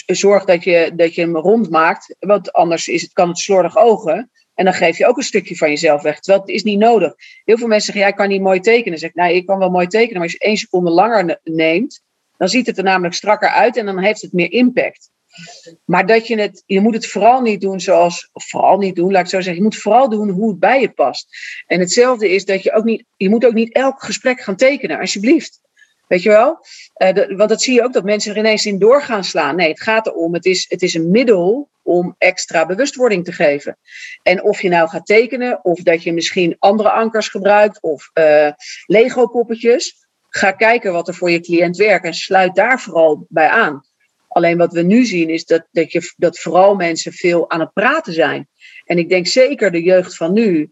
[0.06, 3.78] zorg dat je, dat je hem rond maakt, want anders is het, kan het slordig
[3.78, 4.32] ogen.
[4.54, 6.20] En dan geef je ook een stukje van jezelf weg.
[6.20, 7.14] Terwijl het is niet nodig.
[7.44, 9.00] Heel veel mensen zeggen, jij kan niet mooi tekenen.
[9.00, 12.02] Zeg nou, ik kan wel mooi tekenen, maar als je één seconde langer neemt,
[12.38, 15.12] dan ziet het er namelijk strakker uit en dan heeft het meer impact.
[15.86, 19.22] Maar dat je het, je moet het vooral niet doen zoals, vooral niet doen, laat
[19.22, 21.28] ik zo zeggen, je moet vooral doen hoe het bij je past.
[21.68, 25.00] En hetzelfde is dat je ook niet, je moet ook niet elk gesprek gaan tekenen,
[25.00, 25.62] alsjeblieft.
[26.08, 26.66] Weet je wel?
[26.98, 29.56] Uh, want dat zie je ook dat mensen er ineens in door gaan slaan.
[29.56, 33.78] Nee, het gaat erom, het is, het is een middel om extra bewustwording te geven.
[34.24, 38.52] En of je nou gaat tekenen, of dat je misschien andere ankers gebruikt, of uh,
[38.86, 40.08] Lego-poppetjes.
[40.30, 43.89] Ga kijken wat er voor je cliënt werkt en sluit daar vooral bij aan.
[44.30, 47.74] Alleen wat we nu zien is dat, dat, je, dat vooral mensen veel aan het
[47.74, 48.48] praten zijn.
[48.86, 50.72] En ik denk zeker de jeugd van nu,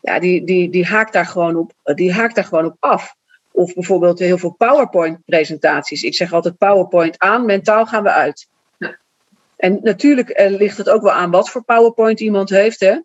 [0.00, 3.14] ja, die, die, die, haakt, daar gewoon op, die haakt daar gewoon op af.
[3.50, 6.02] Of bijvoorbeeld heel veel PowerPoint-presentaties.
[6.02, 8.48] Ik zeg altijd PowerPoint aan, mentaal gaan we uit.
[8.78, 8.98] Ja.
[9.56, 12.80] En natuurlijk eh, ligt het ook wel aan wat voor PowerPoint iemand heeft.
[12.80, 12.98] Hè?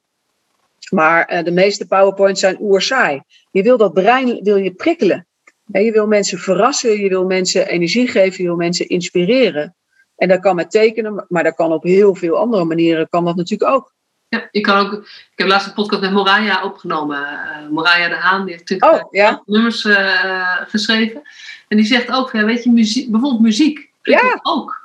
[0.90, 3.22] Maar eh, de meeste PowerPoints zijn oerzaai.
[3.52, 5.28] Je wil dat brein wil je prikkelen.
[5.66, 9.76] je wil mensen verrassen, je wil mensen energie geven, je wil mensen inspireren.
[10.16, 13.36] En dat kan met tekenen, maar dat kan op heel veel andere manieren kan dat
[13.36, 13.94] natuurlijk ook.
[14.28, 17.20] Ja, je kan ook, ik heb laatst een podcast met Moraya opgenomen.
[17.20, 19.42] Uh, Moraya de Haan, die heeft natuurlijk oh, ja.
[19.46, 21.22] nummers uh, geschreven.
[21.68, 24.40] En die zegt ook, ja, weet je, muziek, bijvoorbeeld muziek, ja.
[24.42, 24.82] ook.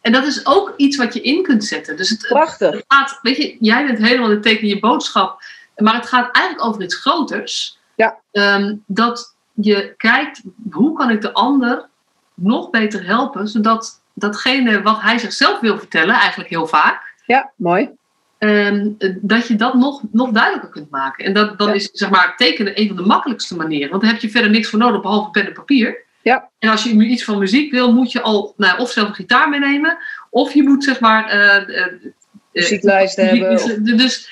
[0.00, 1.96] En dat is ook iets wat je in kunt zetten.
[1.96, 2.72] Dus het, Prachtig.
[2.72, 5.42] Het gaat, weet je, jij bent helemaal de teken je boodschap.
[5.76, 7.78] Maar het gaat eigenlijk over iets groters.
[7.94, 8.20] Ja.
[8.32, 11.88] Um, dat je kijkt, hoe kan ik de ander
[12.34, 17.14] nog beter helpen, zodat datgene wat hij zichzelf wil vertellen, eigenlijk heel vaak.
[17.26, 17.90] Ja, mooi
[18.40, 18.88] Ehm,
[19.20, 21.24] dat je dat nog, nog duidelijker kunt maken.
[21.24, 23.90] En dat, dan is zeg maar, tekenen een van de makkelijkste manieren.
[23.90, 26.02] Want daar heb je verder niks voor nodig behalve pen en papier.
[26.22, 26.48] Ja.
[26.58, 29.48] En als je iets van muziek wil, moet je al nou, of zelf een gitaar
[29.48, 29.98] meenemen,
[30.30, 31.34] of je moet zeg maar.
[31.34, 31.86] Uh, uh,
[32.52, 33.50] Muzieklijsten hebben.
[33.50, 34.30] Dus, dus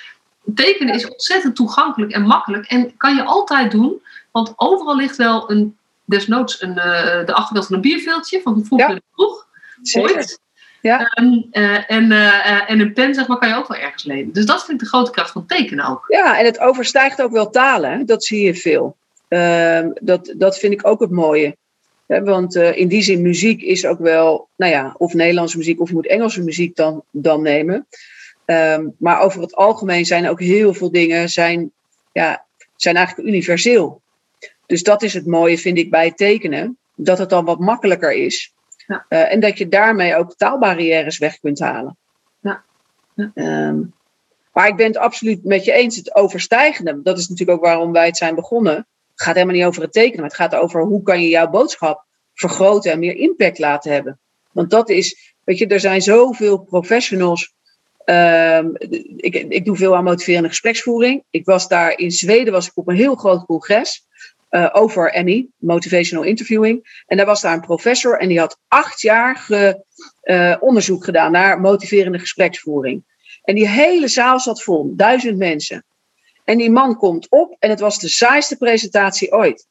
[0.54, 2.66] tekenen is ontzettend toegankelijk en makkelijk.
[2.66, 7.76] En kan je altijd doen, want overal ligt wel een, desnoods een, de achterkant van
[7.76, 8.94] een bierveeltje van vroeger ja.
[8.94, 9.02] de
[10.80, 11.00] Ja.
[11.00, 14.32] Ehm, eh, en, uh, en een pen, zeg maar, kan je ook wel ergens lenen.
[14.32, 16.04] Dus dat vind ik de grote kracht van tekenen ook.
[16.08, 18.06] Ja, en het overstijgt ook wel talen.
[18.06, 18.96] Dat zie je veel.
[19.28, 21.56] Ehm, dat, dat vind ik ook het mooie.
[22.06, 25.94] want in die zin, muziek is ook wel, nou ja, of Nederlandse muziek of je
[25.94, 27.86] moet Engelse muziek dan, dan nemen.
[28.44, 31.70] Ehm, maar over het algemeen zijn ook heel veel dingen zijn,
[32.12, 32.44] ja,
[32.76, 34.00] zijn eigenlijk universeel.
[34.66, 36.78] Dus dat is het mooie, vind ik, bij tekenen.
[36.94, 38.52] Dat het dan wat makkelijker is.
[38.88, 39.06] Ja.
[39.08, 41.96] Uh, en dat je daarmee ook taalbarrières weg kunt halen.
[42.40, 42.62] Ja.
[43.14, 43.30] ja.
[43.34, 43.94] Um,
[44.52, 47.02] maar ik ben het absoluut met je eens, het overstijgende.
[47.02, 48.74] Dat is natuurlijk ook waarom wij het zijn begonnen.
[48.74, 51.48] Het gaat helemaal niet over het tekenen, maar het gaat over hoe kan je jouw
[51.48, 54.18] boodschap vergroten en meer impact laten hebben.
[54.52, 57.54] Want dat is, weet je, er zijn zoveel professionals.
[58.04, 58.72] Um,
[59.16, 61.24] ik, ik doe veel aan motiverende gespreksvoering.
[61.30, 64.06] Ik was daar in Zweden was ik op een heel groot congres
[64.50, 67.02] uh, over MI, Motivational Interviewing.
[67.06, 69.84] En daar was daar een professor en die had acht jaar ge,
[70.22, 73.04] uh, onderzoek gedaan naar motiverende gespreksvoering.
[73.42, 75.84] En die hele zaal zat vol, duizend mensen.
[76.44, 79.66] En die man komt op en het was de saaiste presentatie ooit.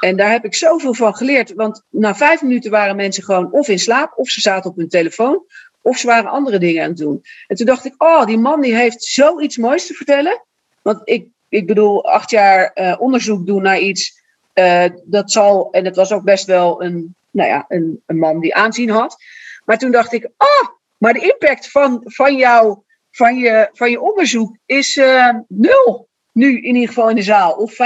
[0.00, 3.68] En daar heb ik zoveel van geleerd, want na vijf minuten waren mensen gewoon of
[3.68, 5.44] in slaap, of ze zaten op hun telefoon,
[5.82, 7.22] of ze waren andere dingen aan het doen.
[7.46, 10.44] En toen dacht ik, oh, die man die heeft zoiets moois te vertellen.
[10.82, 14.21] Want ik, ik bedoel, acht jaar uh, onderzoek doen naar iets
[14.54, 18.40] uh, dat zal, en het was ook best wel een, nou ja, een, een man
[18.40, 19.16] die aanzien had.
[19.64, 22.78] Maar toen dacht ik, oh, maar de impact van, van, jou,
[23.10, 26.08] van, je, van je onderzoek is uh, nul.
[26.32, 27.76] Nu in ieder geval in de zaal, of 5%.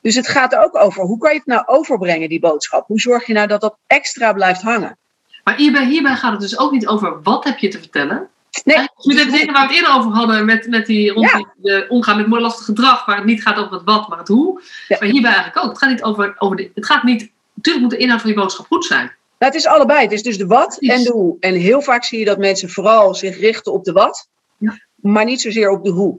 [0.00, 2.86] Dus het gaat er ook over, hoe kan je het nou overbrengen, die boodschap?
[2.86, 4.98] Hoe zorg je nou dat dat extra blijft hangen?
[5.44, 8.28] Maar hierbij, hierbij gaat het dus ook niet over wat heb je te vertellen.
[8.64, 8.76] Nee.
[8.76, 12.16] Met de dingen waar we het eerder over hadden, met, met die, rond de omgaan
[12.16, 14.62] met mooi lastig gedrag, waar het niet gaat over het wat, maar het hoe.
[14.88, 15.70] Maar hierbij eigenlijk ook.
[15.70, 18.36] Het gaat niet over, over de, het gaat niet, natuurlijk moet de inhoud van je
[18.36, 19.04] boodschap goed zijn.
[19.38, 20.02] Nou, het is allebei.
[20.02, 21.36] Het is dus de wat en de hoe.
[21.40, 24.78] En heel vaak zie je dat mensen vooral zich richten op de wat, ja.
[24.94, 26.18] maar niet zozeer op de hoe.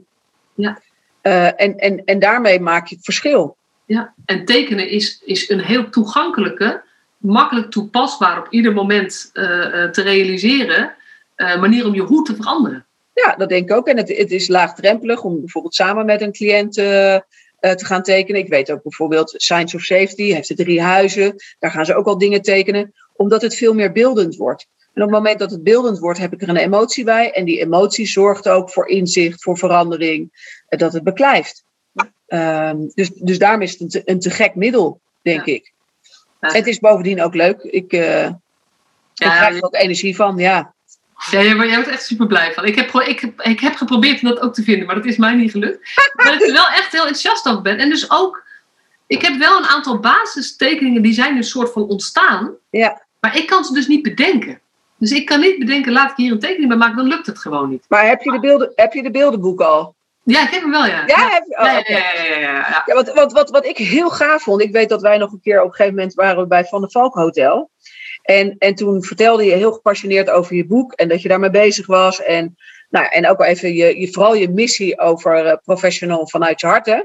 [0.54, 0.80] Ja.
[1.22, 3.56] Uh, en, en, en daarmee maak je het verschil.
[3.86, 6.82] Ja, en tekenen is, is een heel toegankelijke,
[7.16, 9.44] makkelijk toepasbaar op ieder moment uh,
[9.84, 10.94] te realiseren
[11.36, 12.86] manier om je hoe te veranderen.
[13.12, 13.88] Ja, dat denk ik ook.
[13.88, 17.24] En het, het is laagdrempelig om bijvoorbeeld samen met een cliënt te
[17.84, 18.40] gaan tekenen.
[18.40, 21.34] Ik weet ook bijvoorbeeld Science of Safety heeft de drie huizen.
[21.58, 24.66] Daar gaan ze ook al dingen tekenen, omdat het veel meer beeldend wordt.
[24.94, 27.32] En op het moment dat het beeldend wordt, heb ik er een emotie bij.
[27.32, 30.30] En die emotie zorgt ook voor inzicht, voor verandering,
[30.68, 31.64] dat het beklijft.
[32.26, 35.72] Ehm, dus, dus daarom is het een te, een te gek middel, denk ik.
[36.40, 37.62] Het is bovendien ook leuk.
[37.62, 38.28] Ik, uh, ja,
[39.14, 40.73] ik krijg er ook energie van, ja.
[41.30, 42.64] Ja, maar jij wordt echt super blij van.
[42.64, 45.34] Ik heb, ik, ik heb geprobeerd om dat ook te vinden, maar dat is mij
[45.34, 45.78] niet gelukt.
[46.14, 47.78] maar ik er wel echt heel enthousiast over ben.
[47.78, 48.42] En dus ook,
[49.06, 52.54] ik heb wel een aantal basistekeningen die zijn dus soort van ontstaan.
[52.70, 53.02] Ja.
[53.20, 54.60] Maar ik kan ze dus niet bedenken.
[54.98, 57.38] Dus ik kan niet bedenken, laat ik hier een tekening bij maken, dan lukt het
[57.38, 57.84] gewoon niet.
[57.88, 59.94] Maar heb je de, beelden, heb je de beeldenboek al?
[60.24, 61.02] Ja, ik heb hem wel, ja.
[61.06, 64.10] Ja, heb je, oh, ja, ja, ja, ja, ja, wat, wat, wat, wat ik heel
[64.10, 66.64] gaaf vond, ik weet dat wij nog een keer op een gegeven moment waren bij
[66.64, 67.70] Van der Valk Hotel.
[68.24, 71.86] En, en toen vertelde je heel gepassioneerd over je boek en dat je daarmee bezig
[71.86, 72.22] was.
[72.22, 72.56] En,
[72.90, 76.86] nou, en ook even je, je, vooral je missie over uh, professional vanuit je hart.
[76.86, 77.02] Hè?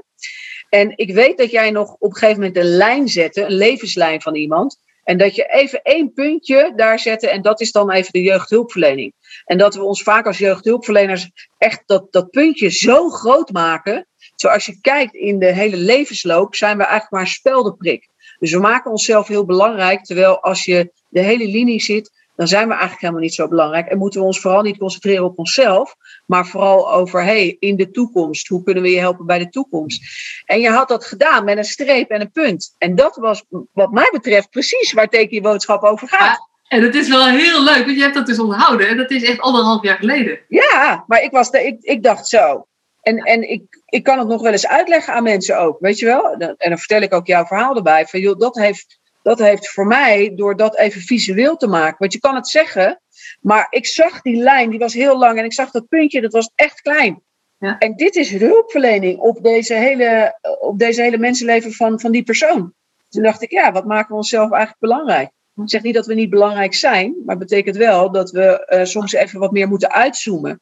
[0.69, 4.21] En ik weet dat jij nog op een gegeven moment een lijn zette, een levenslijn
[4.21, 4.79] van iemand.
[5.03, 9.13] En dat je even één puntje daar zette en dat is dan even de jeugdhulpverlening.
[9.45, 14.07] En dat we ons vaak als jeugdhulpverleners echt dat, dat puntje zo groot maken.
[14.35, 18.07] Zoals je kijkt in de hele levensloop zijn we eigenlijk maar een speldenprik.
[18.39, 22.67] Dus we maken onszelf heel belangrijk, terwijl als je de hele linie zit, dan zijn
[22.67, 23.87] we eigenlijk helemaal niet zo belangrijk.
[23.87, 27.91] En moeten we ons vooral niet concentreren op onszelf, maar vooral over, hey, in de
[27.91, 30.03] toekomst, hoe kunnen we je helpen bij de toekomst?
[30.45, 32.75] En je had dat gedaan met een streep en een punt.
[32.77, 36.49] En dat was, wat mij betreft, precies waar teken je boodschap over gaat.
[36.67, 38.87] en het is wel heel leuk, want je hebt dat dus onthouden.
[38.87, 40.39] En dat is echt anderhalf jaar geleden.
[40.47, 42.67] Ja, maar ik, was de, ik, ik dacht zo.
[43.09, 46.05] En, en ik, ik kan het nog wel eens uitleggen aan mensen ook, weet je
[46.05, 46.31] wel?
[46.33, 48.05] En dan vertel ik ook jouw verhaal erbij.
[48.05, 51.95] Van, joh, dat heeft dat heeft voor mij, door dat even visueel te maken.
[51.97, 53.01] Want je kan het zeggen,
[53.41, 55.37] maar ik zag die lijn, die was heel lang.
[55.37, 57.21] En ik zag dat puntje, dat was echt klein.
[57.57, 57.77] Ja.
[57.77, 62.73] En dit is hulpverlening op deze hele, op deze hele mensenleven van, van die persoon.
[63.09, 65.31] Toen dacht ik, ja, wat maken we onszelf eigenlijk belangrijk?
[65.55, 68.83] Ik zeg niet dat we niet belangrijk zijn, maar het betekent wel dat we uh,
[68.83, 70.61] soms even wat meer moeten uitzoomen.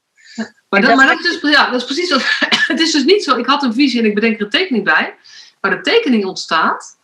[0.70, 2.24] Maar, dat, maar dat, is, ja, dat is precies wat.
[2.68, 4.84] Het is dus niet zo, ik had een visie en ik bedenk er een tekening
[4.84, 5.16] bij.
[5.62, 6.98] Maar de tekening ontstaat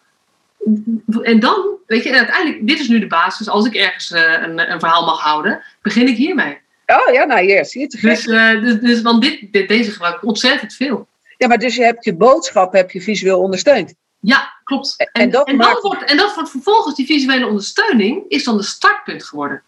[1.22, 3.50] en dan, weet je, uiteindelijk, dit is nu de basis.
[3.50, 6.62] Als ik ergens uh, een, een, verhaal mag houden, begin ik hiermee.
[6.86, 8.02] Oh ja, nou hier, zie je het.
[8.02, 11.08] Dus, uh, dus, dus, want dit, dit, deze gebruik ik ontzettend veel.
[11.38, 13.94] Ja, maar dus je hebt je boodschap heb je visueel ondersteund.
[14.20, 14.94] Ja, klopt.
[14.98, 15.82] En, en, dat, en, maakt...
[15.82, 19.64] wordt, en dat wordt vervolgens, die visuele ondersteuning, is dan de startpunt geworden.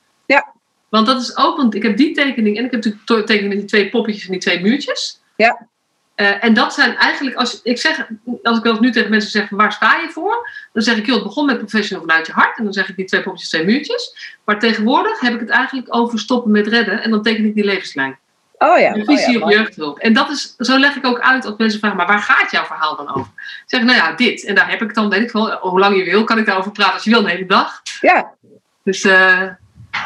[0.95, 3.57] Want dat is ook, want ik heb die tekening en ik heb de tekening met
[3.57, 5.21] die twee poppetjes en die twee muurtjes.
[5.35, 5.67] Ja.
[6.15, 8.07] Uh, en dat zijn eigenlijk, als ik, zeg,
[8.43, 10.49] als ik wel nu tegen mensen zeg, waar sta je voor?
[10.73, 12.57] Dan zeg ik, joh, het begon met professional vanuit je hart.
[12.57, 14.35] En dan zeg ik die twee popjes, twee muurtjes.
[14.45, 17.01] Maar tegenwoordig heb ik het eigenlijk over stoppen met redden.
[17.01, 18.17] En dan teken ik die levenslijn.
[18.57, 18.95] Oh ja.
[18.95, 19.99] Een visie oh ja, op jeugdhulp.
[19.99, 22.65] En dat is, zo leg ik ook uit als mensen vragen, maar waar gaat jouw
[22.65, 23.31] verhaal dan over?
[23.37, 24.45] Ik zeg, nou ja, dit.
[24.45, 26.71] En daar heb ik dan, weet ik wel, hoe lang je wil, kan ik daarover
[26.71, 27.81] praten als je wil, de hele dag.
[28.01, 28.33] Ja.
[28.83, 29.03] Dus...
[29.03, 29.43] Uh,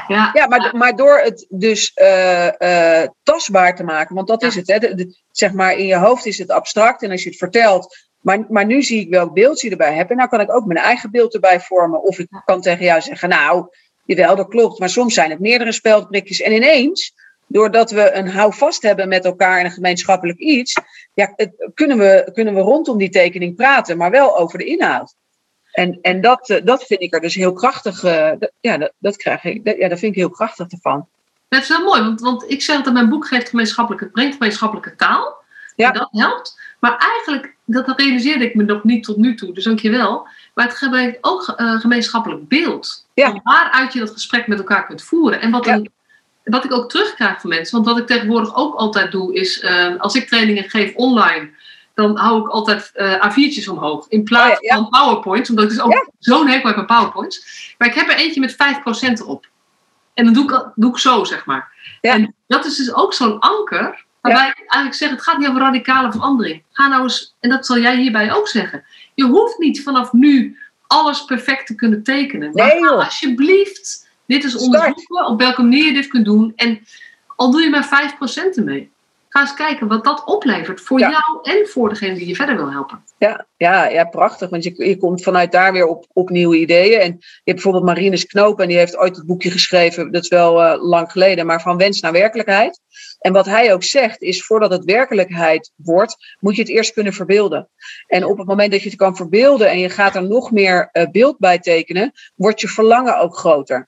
[0.07, 4.67] ja, ja maar, maar door het dus uh, tastbaar te maken, want dat is het.
[4.67, 5.05] Hè?
[5.31, 8.07] zeg maar, in je hoofd is het abstract en als je het vertelt.
[8.19, 10.09] Maar, maar nu zie ik welk beeld je erbij hebt.
[10.09, 12.03] En nou kan ik ook mijn eigen beeld erbij vormen.
[12.03, 13.67] Of ik kan tegen jou zeggen, nou,
[14.05, 14.79] jawel, dat klopt.
[14.79, 16.41] Maar soms zijn het meerdere speldprikjes.
[16.41, 17.13] En ineens,
[17.47, 20.73] doordat we een houvast hebben met elkaar en een gemeenschappelijk iets,
[21.13, 21.35] ja,
[21.73, 25.15] kunnen, we, kunnen we rondom die tekening praten, maar wel over de inhoud.
[25.71, 28.03] En, en dat, eh, dat vind ik er dus heel krachtig.
[28.03, 31.07] Uh, ja, dat, dat, krijg ik, dat, ja, dat vind ik heel krachtig ervan.
[31.47, 34.95] Dat is wel mooi, want, want ik zeg dat mijn boek geeft gemeenschappelijke, brengt gemeenschappelijke
[34.95, 35.37] taal.
[35.75, 35.91] Ja.
[35.91, 36.59] Dat helpt.
[36.79, 40.27] Maar eigenlijk, dat realiseerde ik me nog niet tot nu toe, dus dank je wel.
[40.53, 43.07] Maar het gebruikt ook uh, gemeenschappelijk beeld.
[43.13, 43.39] Ja.
[43.43, 45.41] Waaruit je dat gesprek met elkaar kunt voeren.
[45.41, 45.91] En wat, een,
[46.43, 49.65] wat ik ook terugkrijg van mensen, want wat ik tegenwoordig ook altijd doe, is
[49.97, 51.49] als ik trainingen geef online,
[52.01, 54.05] dan hou ik altijd uh, A4'tjes omhoog.
[54.09, 57.73] In plaats oh van PowerPoints, omdat ik dus ook zo'n hekel heb aan PowerPoints.
[57.77, 58.57] Maar ik heb er eentje met
[59.21, 59.47] 5% op.
[60.13, 61.71] En dan doe ik, doe ik zo, zeg maar.
[62.01, 65.61] En dat is dus ook zo'n anker, waarbij ik eigenlijk zeg, het gaat niet over
[65.61, 66.63] radicale verandering.
[66.71, 68.83] Ga nou eens, en dat zal jij hierbij ook zeggen.
[69.15, 72.51] Je hoeft niet vanaf nu alles perfect te kunnen tekenen.
[72.53, 76.53] Maar ga alsjeblieft Dit is onderzoeken op welke manier je dit kunt doen.
[76.55, 76.79] En
[77.35, 78.13] al doe je maar
[78.53, 78.91] 5% ermee.
[79.29, 82.71] Ga eens kijken wat dat oplevert voor jou en voor degene die je verder wil
[82.71, 83.03] helpen.
[83.17, 84.49] Ja, ja, ja prachtig.
[84.49, 86.99] Want je, je komt vanuit daar weer op, op nieuwe ideeën.
[86.99, 90.11] En je hebt bijvoorbeeld Marines Knoop en die heeft ooit het boekje geschreven.
[90.11, 92.79] Dat is wel uh, lang geleden, maar van wens naar werkelijkheid.
[93.19, 97.13] En wat hij ook zegt is, voordat het werkelijkheid wordt, moet je het eerst kunnen
[97.13, 97.69] verbeelden.
[98.07, 100.89] En op het moment dat je het kan verbeelden en je gaat er nog meer
[100.93, 103.87] uh, beeld bij tekenen, wordt je verlangen ook groter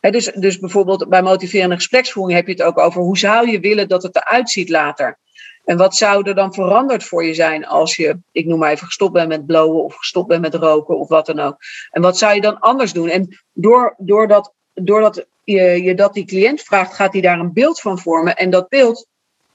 [0.00, 3.88] dus, dus bijvoorbeeld bij motiverende gespreksvoering heb je het ook over hoe zou je willen
[3.88, 5.18] dat het eruit ziet later.
[5.64, 8.86] En wat zou er dan veranderd voor je zijn als je, ik noem maar even,
[8.86, 11.56] gestopt bent met blowen of gestopt bent met roken of wat dan ook.
[11.90, 13.08] En wat zou je dan anders doen?
[13.08, 17.80] En door, doordat, doordat je, je dat die cliënt vraagt, gaat hij daar een beeld
[17.80, 18.36] van vormen.
[18.36, 19.06] En dat beeld,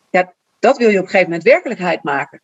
[0.10, 2.42] ja, dat wil je op een gegeven moment werkelijkheid maken.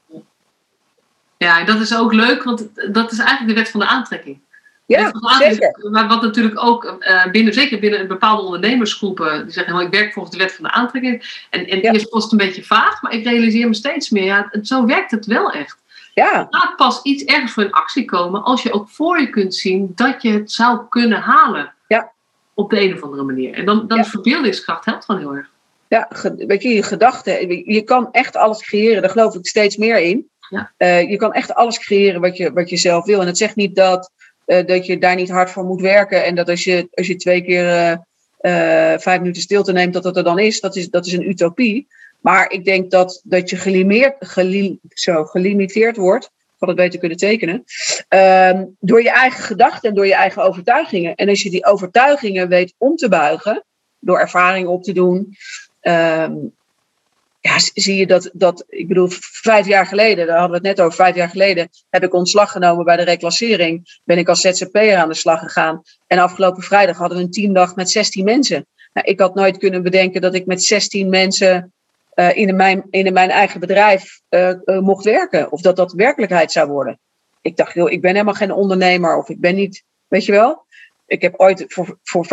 [1.37, 4.39] Ja, en dat is ook leuk, want dat is eigenlijk de wet van de aantrekking.
[4.88, 5.89] Ja, zeker.
[5.91, 10.13] Maar wat natuurlijk ook uh, binnen, zeker binnen een bepaalde ondernemersgroepen, die zeggen, ik werk
[10.13, 11.45] volgens de wet van de aantrekking.
[11.49, 11.91] En, en ja.
[11.91, 15.11] eerst was het een beetje vaag, maar ik realiseer me steeds meer, ja, zo werkt
[15.11, 15.77] het wel echt.
[16.13, 16.47] Ja.
[16.49, 19.91] Gaat pas iets ergens voor in actie komen als je ook voor je kunt zien
[19.95, 21.73] dat je het zou kunnen halen.
[21.88, 22.11] Ja.
[22.53, 23.53] Op de een of andere manier.
[23.53, 24.03] En dan, dan ja.
[24.03, 25.49] verbeeldingskracht helpt gewoon heel erg.
[25.88, 27.49] Ja, weet je, je gedachten.
[27.73, 30.29] Je kan echt alles creëren, daar geloof ik steeds meer in.
[30.49, 30.71] Ja.
[30.77, 33.21] Uh, je kan echt alles creëren wat je, wat je zelf wil.
[33.21, 34.11] En het zegt niet dat
[34.47, 36.25] dat je daar niet hard voor moet werken.
[36.25, 40.03] En dat als je, als je twee keer uh, uh, vijf minuten stilte neemt, dat
[40.03, 40.59] het er dan is.
[40.61, 41.87] Dat is, dat is een utopie.
[42.21, 46.29] Maar ik denk dat, dat je gelimeerd, gelim, zo, gelimiteerd wordt.
[46.57, 47.63] Had het beter kunnen tekenen.
[48.09, 51.15] Uh, door je eigen gedachten en door je eigen overtuigingen.
[51.15, 53.63] En als je die overtuigingen weet om te buigen,
[53.99, 55.35] door ervaring op te doen,
[55.79, 56.33] ehm,
[57.47, 60.85] ja, zie je dat, dat, ik bedoel, vijf jaar geleden, daar hadden we het net
[60.85, 63.99] over, vijf jaar geleden heb ik ontslag genomen bij de reclassering.
[64.03, 65.81] Ben ik als ZZP'er aan de slag gegaan.
[66.07, 68.65] En afgelopen vrijdag hadden we een teamdag met 16 mensen.
[68.93, 71.73] Nou, ik had nooit kunnen bedenken dat ik met 16 mensen
[72.15, 75.51] uh, in, mijn, in mijn eigen bedrijf uh, uh, mocht werken.
[75.51, 76.99] Of dat dat werkelijkheid zou worden.
[77.41, 79.17] Ik dacht, joh, ik ben helemaal geen ondernemer.
[79.17, 80.65] Of ik ben niet, weet je wel.
[81.05, 82.25] Ik heb ooit voor, voor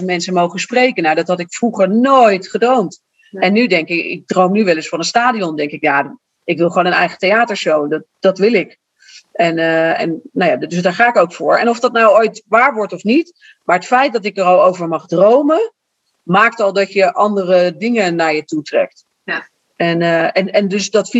[0.00, 1.02] 5.500 mensen mogen spreken.
[1.02, 3.02] Nou, dat had ik vroeger nooit gedroomd.
[3.32, 5.56] En nu denk ik, ik droom nu wel eens van een stadion.
[5.56, 7.90] Denk ik, ja, ik wil gewoon een eigen theatershow.
[7.90, 8.78] Dat, dat wil ik.
[9.32, 11.56] En, uh, en nou ja, dus daar ga ik ook voor.
[11.56, 13.56] En of dat nou ooit waar wordt of niet.
[13.64, 15.72] Maar het feit dat ik er al over mag dromen.
[16.22, 19.04] maakt al dat je andere dingen naar je toe trekt.
[19.24, 19.48] Ja.
[19.76, 21.10] En, uh, en, en dus dat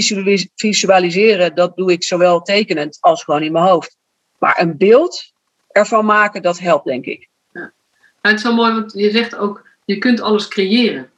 [0.55, 3.97] visualiseren, dat doe ik zowel tekenend als gewoon in mijn hoofd.
[4.39, 5.33] Maar een beeld
[5.69, 7.29] ervan maken, dat helpt, denk ik.
[7.53, 7.61] Ja.
[7.61, 7.71] Nou,
[8.21, 11.11] het is wel mooi, want je zegt ook, je kunt alles creëren.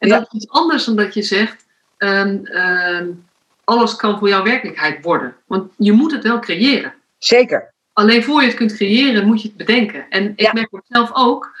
[0.00, 1.66] En dat is iets anders dan dat je zegt,
[1.98, 3.24] um, um,
[3.64, 5.36] alles kan voor jou werkelijkheid worden.
[5.46, 6.94] Want je moet het wel creëren.
[7.18, 7.72] Zeker.
[7.92, 10.06] Alleen voor je het kunt creëren, moet je het bedenken.
[10.08, 10.52] En ik ja.
[10.52, 11.56] merk voor mezelf ook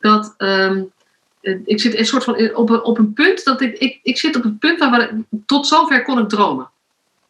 [0.00, 0.92] dat um,
[1.64, 4.36] ik zit een soort van op een, op een punt dat ik, ik, ik zit
[4.36, 6.70] op het punt waar we, tot zover kon ik dromen.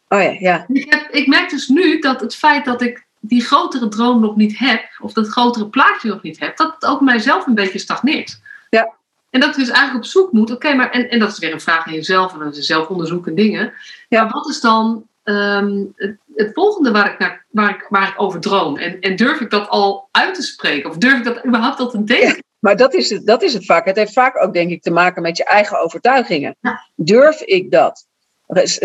[0.09, 0.65] Oh ja, ja.
[0.69, 4.37] Ik, heb, ik merk dus nu dat het feit dat ik die grotere droom nog
[4.37, 7.79] niet heb, of dat grotere plaatje nog niet heb, dat het ook mijzelf een beetje
[7.79, 8.41] stagneert.
[8.71, 8.93] Ja.
[9.35, 11.39] En dat je dus eigenlijk op zoek moet, oké, okay, maar en, en dat is
[11.39, 13.73] weer een vraag aan jezelf en is zelfonderzoek en dingen.
[14.09, 14.23] Ja.
[14.23, 18.21] Maar wat is dan um, het, het, volgende waar ik, naar, waar, ik, waar ik
[18.21, 18.77] over droom?
[18.77, 20.91] En, en durf ik dat al uit te spreken?
[20.91, 22.29] Of durf ik dat überhaupt al te denken?
[22.29, 23.85] Ja, maar dat is, het, dat is het vaak.
[23.85, 26.57] Het heeft vaak ook, denk ik, te maken met je eigen overtuigingen.
[26.61, 26.89] Ja.
[26.95, 28.07] Durf ik dat?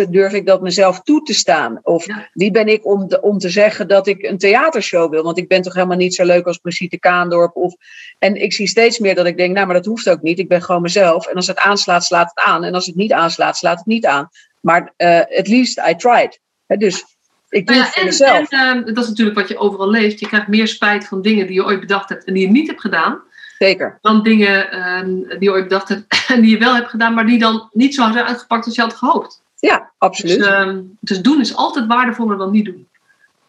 [0.09, 1.79] Durf ik dat mezelf toe te staan?
[1.81, 2.29] Of ja.
[2.33, 5.23] wie ben ik om, de, om te zeggen dat ik een theatershow wil?
[5.23, 7.55] Want ik ben toch helemaal niet zo leuk als Brigitte Kaandorp.
[7.55, 7.75] Of,
[8.19, 10.39] en ik zie steeds meer dat ik denk, nou, maar dat hoeft ook niet.
[10.39, 11.27] Ik ben gewoon mezelf.
[11.27, 12.63] En als het aanslaat, slaat het aan.
[12.63, 14.29] En als het niet aanslaat, slaat het niet aan.
[14.61, 16.39] Maar uh, at least I tried.
[16.65, 17.05] He, dus
[17.49, 18.49] ik doe ja, het voor en, mezelf.
[18.49, 20.19] En, uh, dat is natuurlijk wat je overal leest.
[20.19, 22.67] Je krijgt meer spijt van dingen die je ooit bedacht hebt en die je niet
[22.67, 23.21] hebt gedaan.
[23.57, 23.97] Zeker.
[24.01, 27.25] Dan dingen uh, die je ooit bedacht hebt en die je wel hebt gedaan, maar
[27.25, 29.41] die dan niet zo zijn uitgepakt als je had gehoopt.
[29.59, 30.37] Ja, absoluut.
[30.37, 32.87] Dus, uh, dus, doen is altijd waardevoller dan niet doen.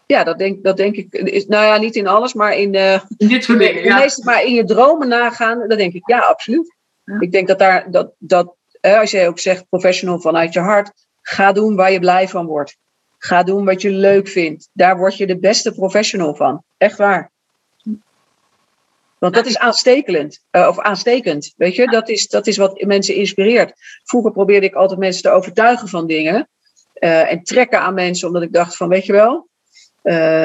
[0.06, 1.12] Ja, dat denk, dat denk ik.
[1.12, 3.84] Is, nou ja, niet in alles, maar in, uh, in dit soort dingen.
[3.84, 4.08] Ja.
[4.22, 6.76] Maar in je dromen nagaan, dat denk ik ja, absoluut.
[7.04, 7.20] Ja.
[7.20, 10.92] Ik denk dat daar, dat, dat als jij ook zegt professional vanuit je hart,
[11.22, 12.76] ga doen waar je blij van wordt.
[13.18, 14.68] Ga doen wat je leuk vindt.
[14.72, 16.62] Daar word je de beste professional van.
[16.76, 17.30] Echt waar.
[19.20, 21.86] Want dat is aanstekelend, uh, of aanstekend, weet je.
[21.86, 23.72] Dat is, dat is wat mensen inspireert.
[24.04, 26.48] Vroeger probeerde ik altijd mensen te overtuigen van dingen.
[27.00, 29.48] Uh, en trekken aan mensen, omdat ik dacht van, weet je wel.
[30.02, 30.44] Uh,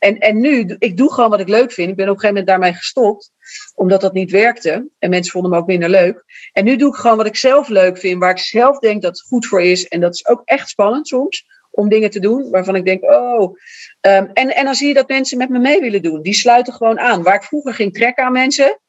[0.00, 1.90] en, en nu, ik doe gewoon wat ik leuk vind.
[1.90, 3.30] Ik ben op een gegeven moment daarmee gestopt,
[3.74, 4.88] omdat dat niet werkte.
[4.98, 6.24] En mensen vonden me ook minder leuk.
[6.52, 9.10] En nu doe ik gewoon wat ik zelf leuk vind, waar ik zelf denk dat
[9.10, 9.88] het goed voor is.
[9.88, 13.56] En dat is ook echt spannend soms, om dingen te doen waarvan ik denk, oh.
[14.00, 16.22] Ehm, en, en dan zie je dat mensen met me mee willen doen.
[16.22, 17.22] Die sluiten gewoon aan.
[17.22, 18.80] Waar ik vroeger ging trekken aan mensen,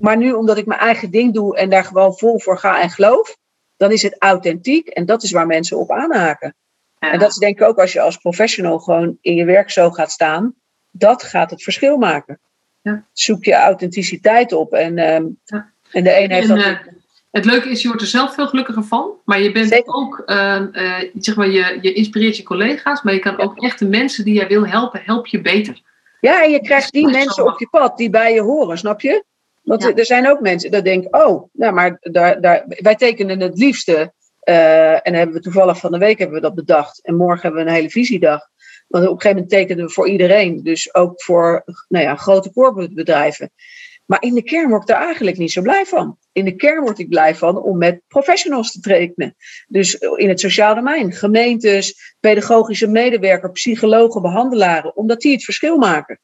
[0.00, 2.90] maar nu omdat ik mijn eigen ding doe en daar gewoon vol voor ga en
[2.90, 3.36] geloof,
[3.76, 6.54] dan is het authentiek en dat is waar mensen op aanhaken.
[6.98, 9.90] En dat is denk ik ook als je als professional gewoon in je werk zo
[9.90, 10.54] gaat staan,
[10.90, 12.40] dat gaat het verschil maken.
[12.82, 13.06] Ja.
[13.12, 15.26] Zoek je authenticiteit op en, ehm,
[15.90, 16.64] en de een heeft en, dat.
[16.64, 16.78] Uh,
[17.32, 20.62] het leuke is, je wordt er zelf veel gelukkiger van, maar je bent ook, uh,
[21.18, 24.34] zeg maar, je, je inspireert je collega's, maar je kan ook echt de mensen die
[24.34, 25.80] jij wil helpen, help je beter.
[26.20, 29.24] Ja, en je krijgt die mensen op je pad die bij je horen, snap je?
[29.62, 33.58] Want er zijn ook mensen dat denken, oh, nou maar daar, daar, wij tekenen het
[33.58, 34.12] liefste.
[34.48, 37.04] Uh, en hebben we toevallig van de week hebben we dat bedacht.
[37.04, 38.48] En morgen hebben we een hele visiedag.
[38.88, 40.62] Want op een gegeven moment tekenen we voor iedereen.
[40.62, 43.50] Dus ook voor nou ja, grote corporate bedrijven.
[44.12, 46.18] Maar in de kern word ik daar eigenlijk niet zo blij van.
[46.32, 49.34] In de kern word ik blij van om met professionals te tekenen.
[49.68, 51.12] Dus in het sociaal domein.
[51.12, 54.96] Gemeentes, pedagogische medewerkers, psychologen, behandelaren.
[54.96, 56.20] Omdat die het verschil maken.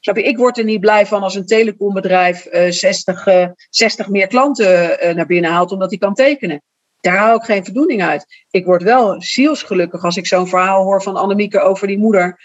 [0.00, 0.22] Snap je?
[0.22, 5.06] Ik word er niet blij van als een telecombedrijf uh, 60, uh, 60 meer klanten
[5.06, 6.62] uh, naar binnen haalt omdat hij kan tekenen.
[7.00, 8.44] Daar haal ik geen voldoening uit.
[8.50, 12.40] Ik word wel zielsgelukkig als ik zo'n verhaal hoor van Annemieke over die moeder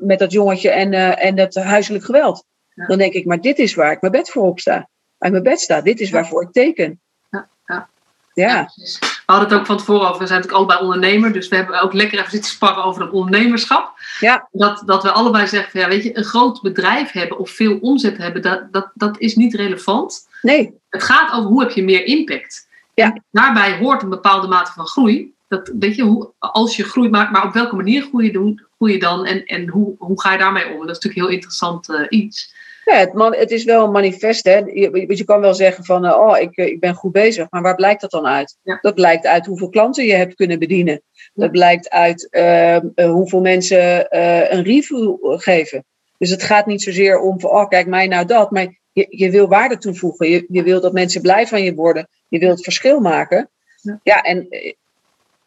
[0.00, 2.44] met dat jongetje en, en dat huiselijk geweld.
[2.76, 2.86] Ja.
[2.86, 4.88] Dan denk ik, maar dit is waar ik mijn bed voor op sta.
[5.18, 5.80] Uit mijn bed sta.
[5.80, 7.00] Dit is waarvoor ik teken.
[7.30, 7.48] Ja.
[7.66, 7.88] ja.
[8.34, 8.70] ja.
[8.74, 11.80] We hadden het ook van tevoren over, we zijn natuurlijk allebei ondernemer, dus we hebben
[11.80, 13.92] ook lekker even zitten sparren over het ondernemerschap.
[14.20, 14.48] Ja.
[14.52, 17.78] Dat, dat we allebei zeggen, van, ja, weet je, een groot bedrijf hebben of veel
[17.80, 20.28] omzet hebben, dat, dat, dat is niet relevant.
[20.42, 20.74] Nee.
[20.88, 22.68] Het gaat over hoe heb je meer impact.
[22.94, 23.20] Ja.
[23.30, 25.34] daarbij hoort een bepaalde mate van groei.
[25.48, 28.92] Dat, weet je, hoe, als je groeit, maar, maar op welke manier groei je, groei
[28.92, 30.86] je dan en, en hoe, hoe ga je daarmee om?
[30.86, 32.54] Dat is natuurlijk een heel interessant uh, iets.
[32.86, 34.44] Ja, het, man, het is wel een manifest.
[34.44, 34.56] Hè.
[34.56, 37.46] Je, je kan wel zeggen van, uh, oh, ik, ik ben goed bezig.
[37.50, 38.56] Maar waar blijkt dat dan uit?
[38.62, 38.78] Ja.
[38.80, 41.02] Dat blijkt uit hoeveel klanten je hebt kunnen bedienen.
[41.34, 42.78] Dat blijkt uit uh,
[43.10, 45.84] hoeveel mensen uh, een review geven.
[46.18, 48.50] Dus het gaat niet zozeer om van, oh, kijk mij nou dat.
[48.50, 50.30] Maar je, je wil waarde toevoegen.
[50.30, 52.08] Je, je wil dat mensen blij van je worden.
[52.28, 53.50] Je wilt het verschil maken.
[53.82, 54.48] Ja, ja en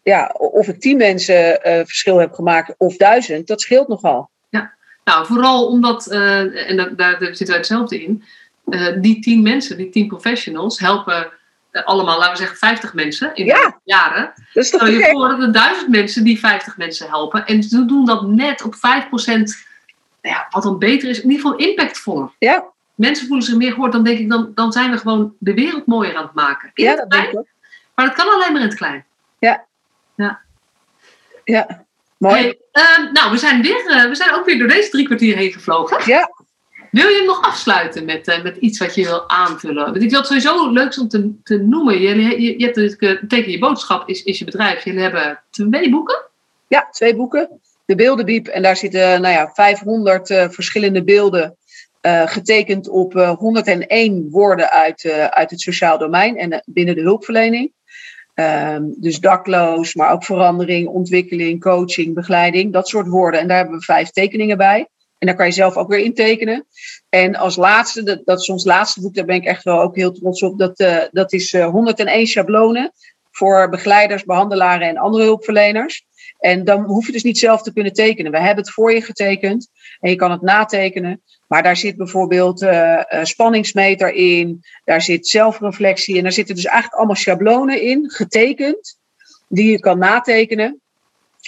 [0.03, 4.29] ja, of ik tien mensen verschil heb gemaakt of duizend, dat scheelt nogal.
[5.09, 8.23] Nou, vooral omdat, uh, en daar, daar zitten wij hetzelfde in,
[8.65, 11.31] uh, die tien mensen, die tien professionals, helpen
[11.71, 14.33] uh, allemaal, laten we zeggen, 50 mensen in ja, jaren.
[14.53, 17.45] Toch Stel je voor dat er duizend mensen die 50 mensen helpen.
[17.45, 19.45] En ze doen dat net op 5%, nou
[20.21, 22.31] ja, wat dan beter is, in ieder geval impactvoller.
[22.39, 22.65] Ja.
[22.95, 25.85] Mensen voelen zich meer gehoord, dan denk ik, dan, dan zijn we gewoon de wereld
[25.85, 26.71] mooier aan het maken.
[26.73, 27.53] In ja, dat denk ik.
[27.95, 29.05] Maar dat kan alleen maar in het klein.
[29.39, 29.65] Ja.
[30.15, 30.41] Ja.
[31.43, 31.87] Ja.
[32.19, 32.35] Mooi.
[32.35, 35.35] Hey, uh, nou, we zijn, weer, uh, we zijn ook weer door deze drie kwartier
[35.35, 36.01] heen gevlogen.
[36.05, 36.31] Ja.
[36.91, 39.83] Wil je hem nog afsluiten met, uh, met iets wat je wil aanvullen?
[39.83, 42.01] Want ik vind het sowieso leuk om te, te noemen.
[42.01, 44.83] Je, je, je hebt het teken je boodschap, is, is je bedrijf.
[44.83, 46.25] Jullie hebben twee boeken.
[46.67, 47.61] Ja, twee boeken.
[47.85, 48.47] De Beeldenbiep.
[48.47, 51.57] En daar zitten nou ja, 500 verschillende beelden
[52.25, 57.71] getekend op 101 woorden uit, uit het sociaal domein en binnen de hulpverlening.
[58.39, 63.39] Um, dus dakloos, maar ook verandering, ontwikkeling, coaching, begeleiding, dat soort woorden.
[63.39, 64.87] En daar hebben we vijf tekeningen bij.
[65.17, 66.65] En daar kan je zelf ook weer intekenen.
[67.09, 69.95] En als laatste, dat, dat is ons laatste boek, daar ben ik echt wel ook
[69.95, 70.59] heel trots op.
[70.59, 72.91] Dat, uh, dat is uh, 101 schablonen
[73.31, 76.05] voor begeleiders, behandelaren en andere hulpverleners.
[76.39, 78.31] En dan hoef je dus niet zelf te kunnen tekenen.
[78.31, 79.69] We hebben het voor je getekend
[79.99, 81.21] en je kan het natekenen.
[81.47, 86.95] Maar daar zit bijvoorbeeld uh, spanningsmeter in, daar zit zelfreflectie en daar zitten dus eigenlijk
[86.95, 88.99] allemaal schablonen in, getekend,
[89.47, 90.81] die je kan natekenen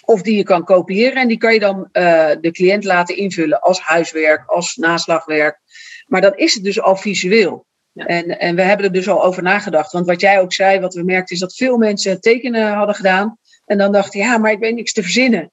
[0.05, 3.61] of die je kan kopiëren en die kan je dan uh, de cliënt laten invullen
[3.61, 5.59] als huiswerk, als naslagwerk.
[6.07, 7.65] Maar dan is het dus al visueel.
[7.91, 8.05] Ja.
[8.05, 9.91] En, en we hebben er dus al over nagedacht.
[9.91, 13.37] Want wat jij ook zei, wat we merkten, is dat veel mensen tekenen hadden gedaan.
[13.65, 15.51] En dan dachten, ja, maar ik weet niks te verzinnen.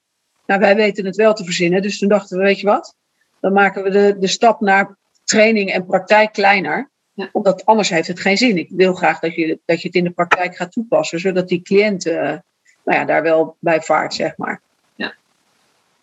[0.49, 1.81] Nou, wij weten het wel te verzinnen.
[1.81, 2.95] Dus toen dachten we, weet je wat?
[3.39, 6.89] Dan maken we de, de stap naar training en praktijk kleiner.
[7.13, 7.29] Ja.
[7.31, 8.57] Omdat anders heeft het geen zin.
[8.57, 11.19] Ik wil graag dat je, dat je het in de praktijk gaat toepassen.
[11.19, 12.41] Zodat die cliënt uh, nou
[12.83, 14.61] ja, daar wel bij vaart, zeg maar.
[14.95, 15.13] Ja.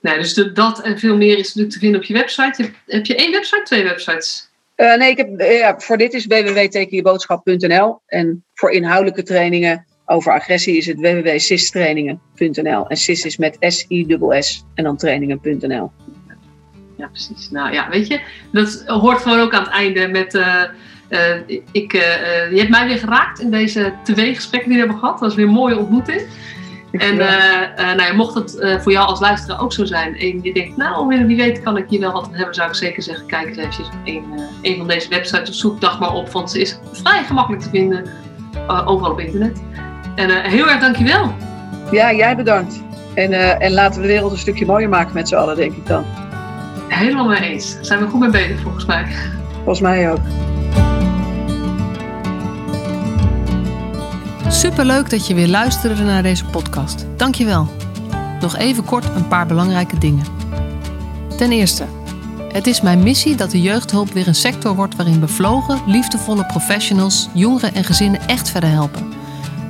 [0.00, 2.62] Nee, dus de, dat en veel meer is natuurlijk te vinden op je website.
[2.62, 4.50] Heb, heb je één website, twee websites?
[4.76, 8.00] Uh, nee, ik heb, uh, ja, voor dit is www.tekenjeboodschap.nl.
[8.06, 12.88] En voor inhoudelijke trainingen over agressie is het www.sistrainingen.nl.
[12.88, 15.90] En SIS is met S-I-S-S en dan trainingen.nl.
[16.96, 17.50] Ja, precies.
[17.50, 18.20] Nou ja, weet je,
[18.52, 20.34] dat hoort gewoon ook aan het einde met.
[20.34, 20.62] Uh,
[21.08, 22.00] uh, ik, uh,
[22.50, 25.18] je hebt mij weer geraakt in deze twee gesprekken die we hebben gehad.
[25.18, 26.22] Dat was weer een mooie ontmoeting.
[26.92, 27.16] En
[27.76, 31.26] nou ja, mocht het voor jou als luisteraar ook zo zijn en je denkt, nou,
[31.26, 33.78] wie weet kan ik hier wel wat aan hebben, zou ik zeker zeggen, kijk eens
[33.78, 34.24] even een,
[34.62, 37.68] een van deze websites of zoek dag maar op, want ze is vrij gemakkelijk te
[37.68, 38.04] vinden
[38.68, 39.62] overal op internet.
[40.16, 41.34] En uh, heel erg dankjewel.
[41.90, 42.82] Ja, jij bedankt.
[43.14, 45.72] En, uh, en laten we de wereld een stukje mooier maken met z'n allen, denk
[45.72, 46.04] ik dan.
[46.88, 47.76] Helemaal mee eens.
[47.80, 49.06] Zijn we goed mee bezig, volgens mij.
[49.54, 50.18] Volgens mij ook.
[54.48, 57.06] Superleuk dat je weer luisterde naar deze podcast.
[57.16, 57.68] Dankjewel.
[58.40, 60.24] Nog even kort een paar belangrijke dingen.
[61.36, 61.84] Ten eerste,
[62.52, 67.28] het is mijn missie dat de jeugdhulp weer een sector wordt waarin bevlogen, liefdevolle professionals
[67.32, 69.16] jongeren en gezinnen echt verder helpen.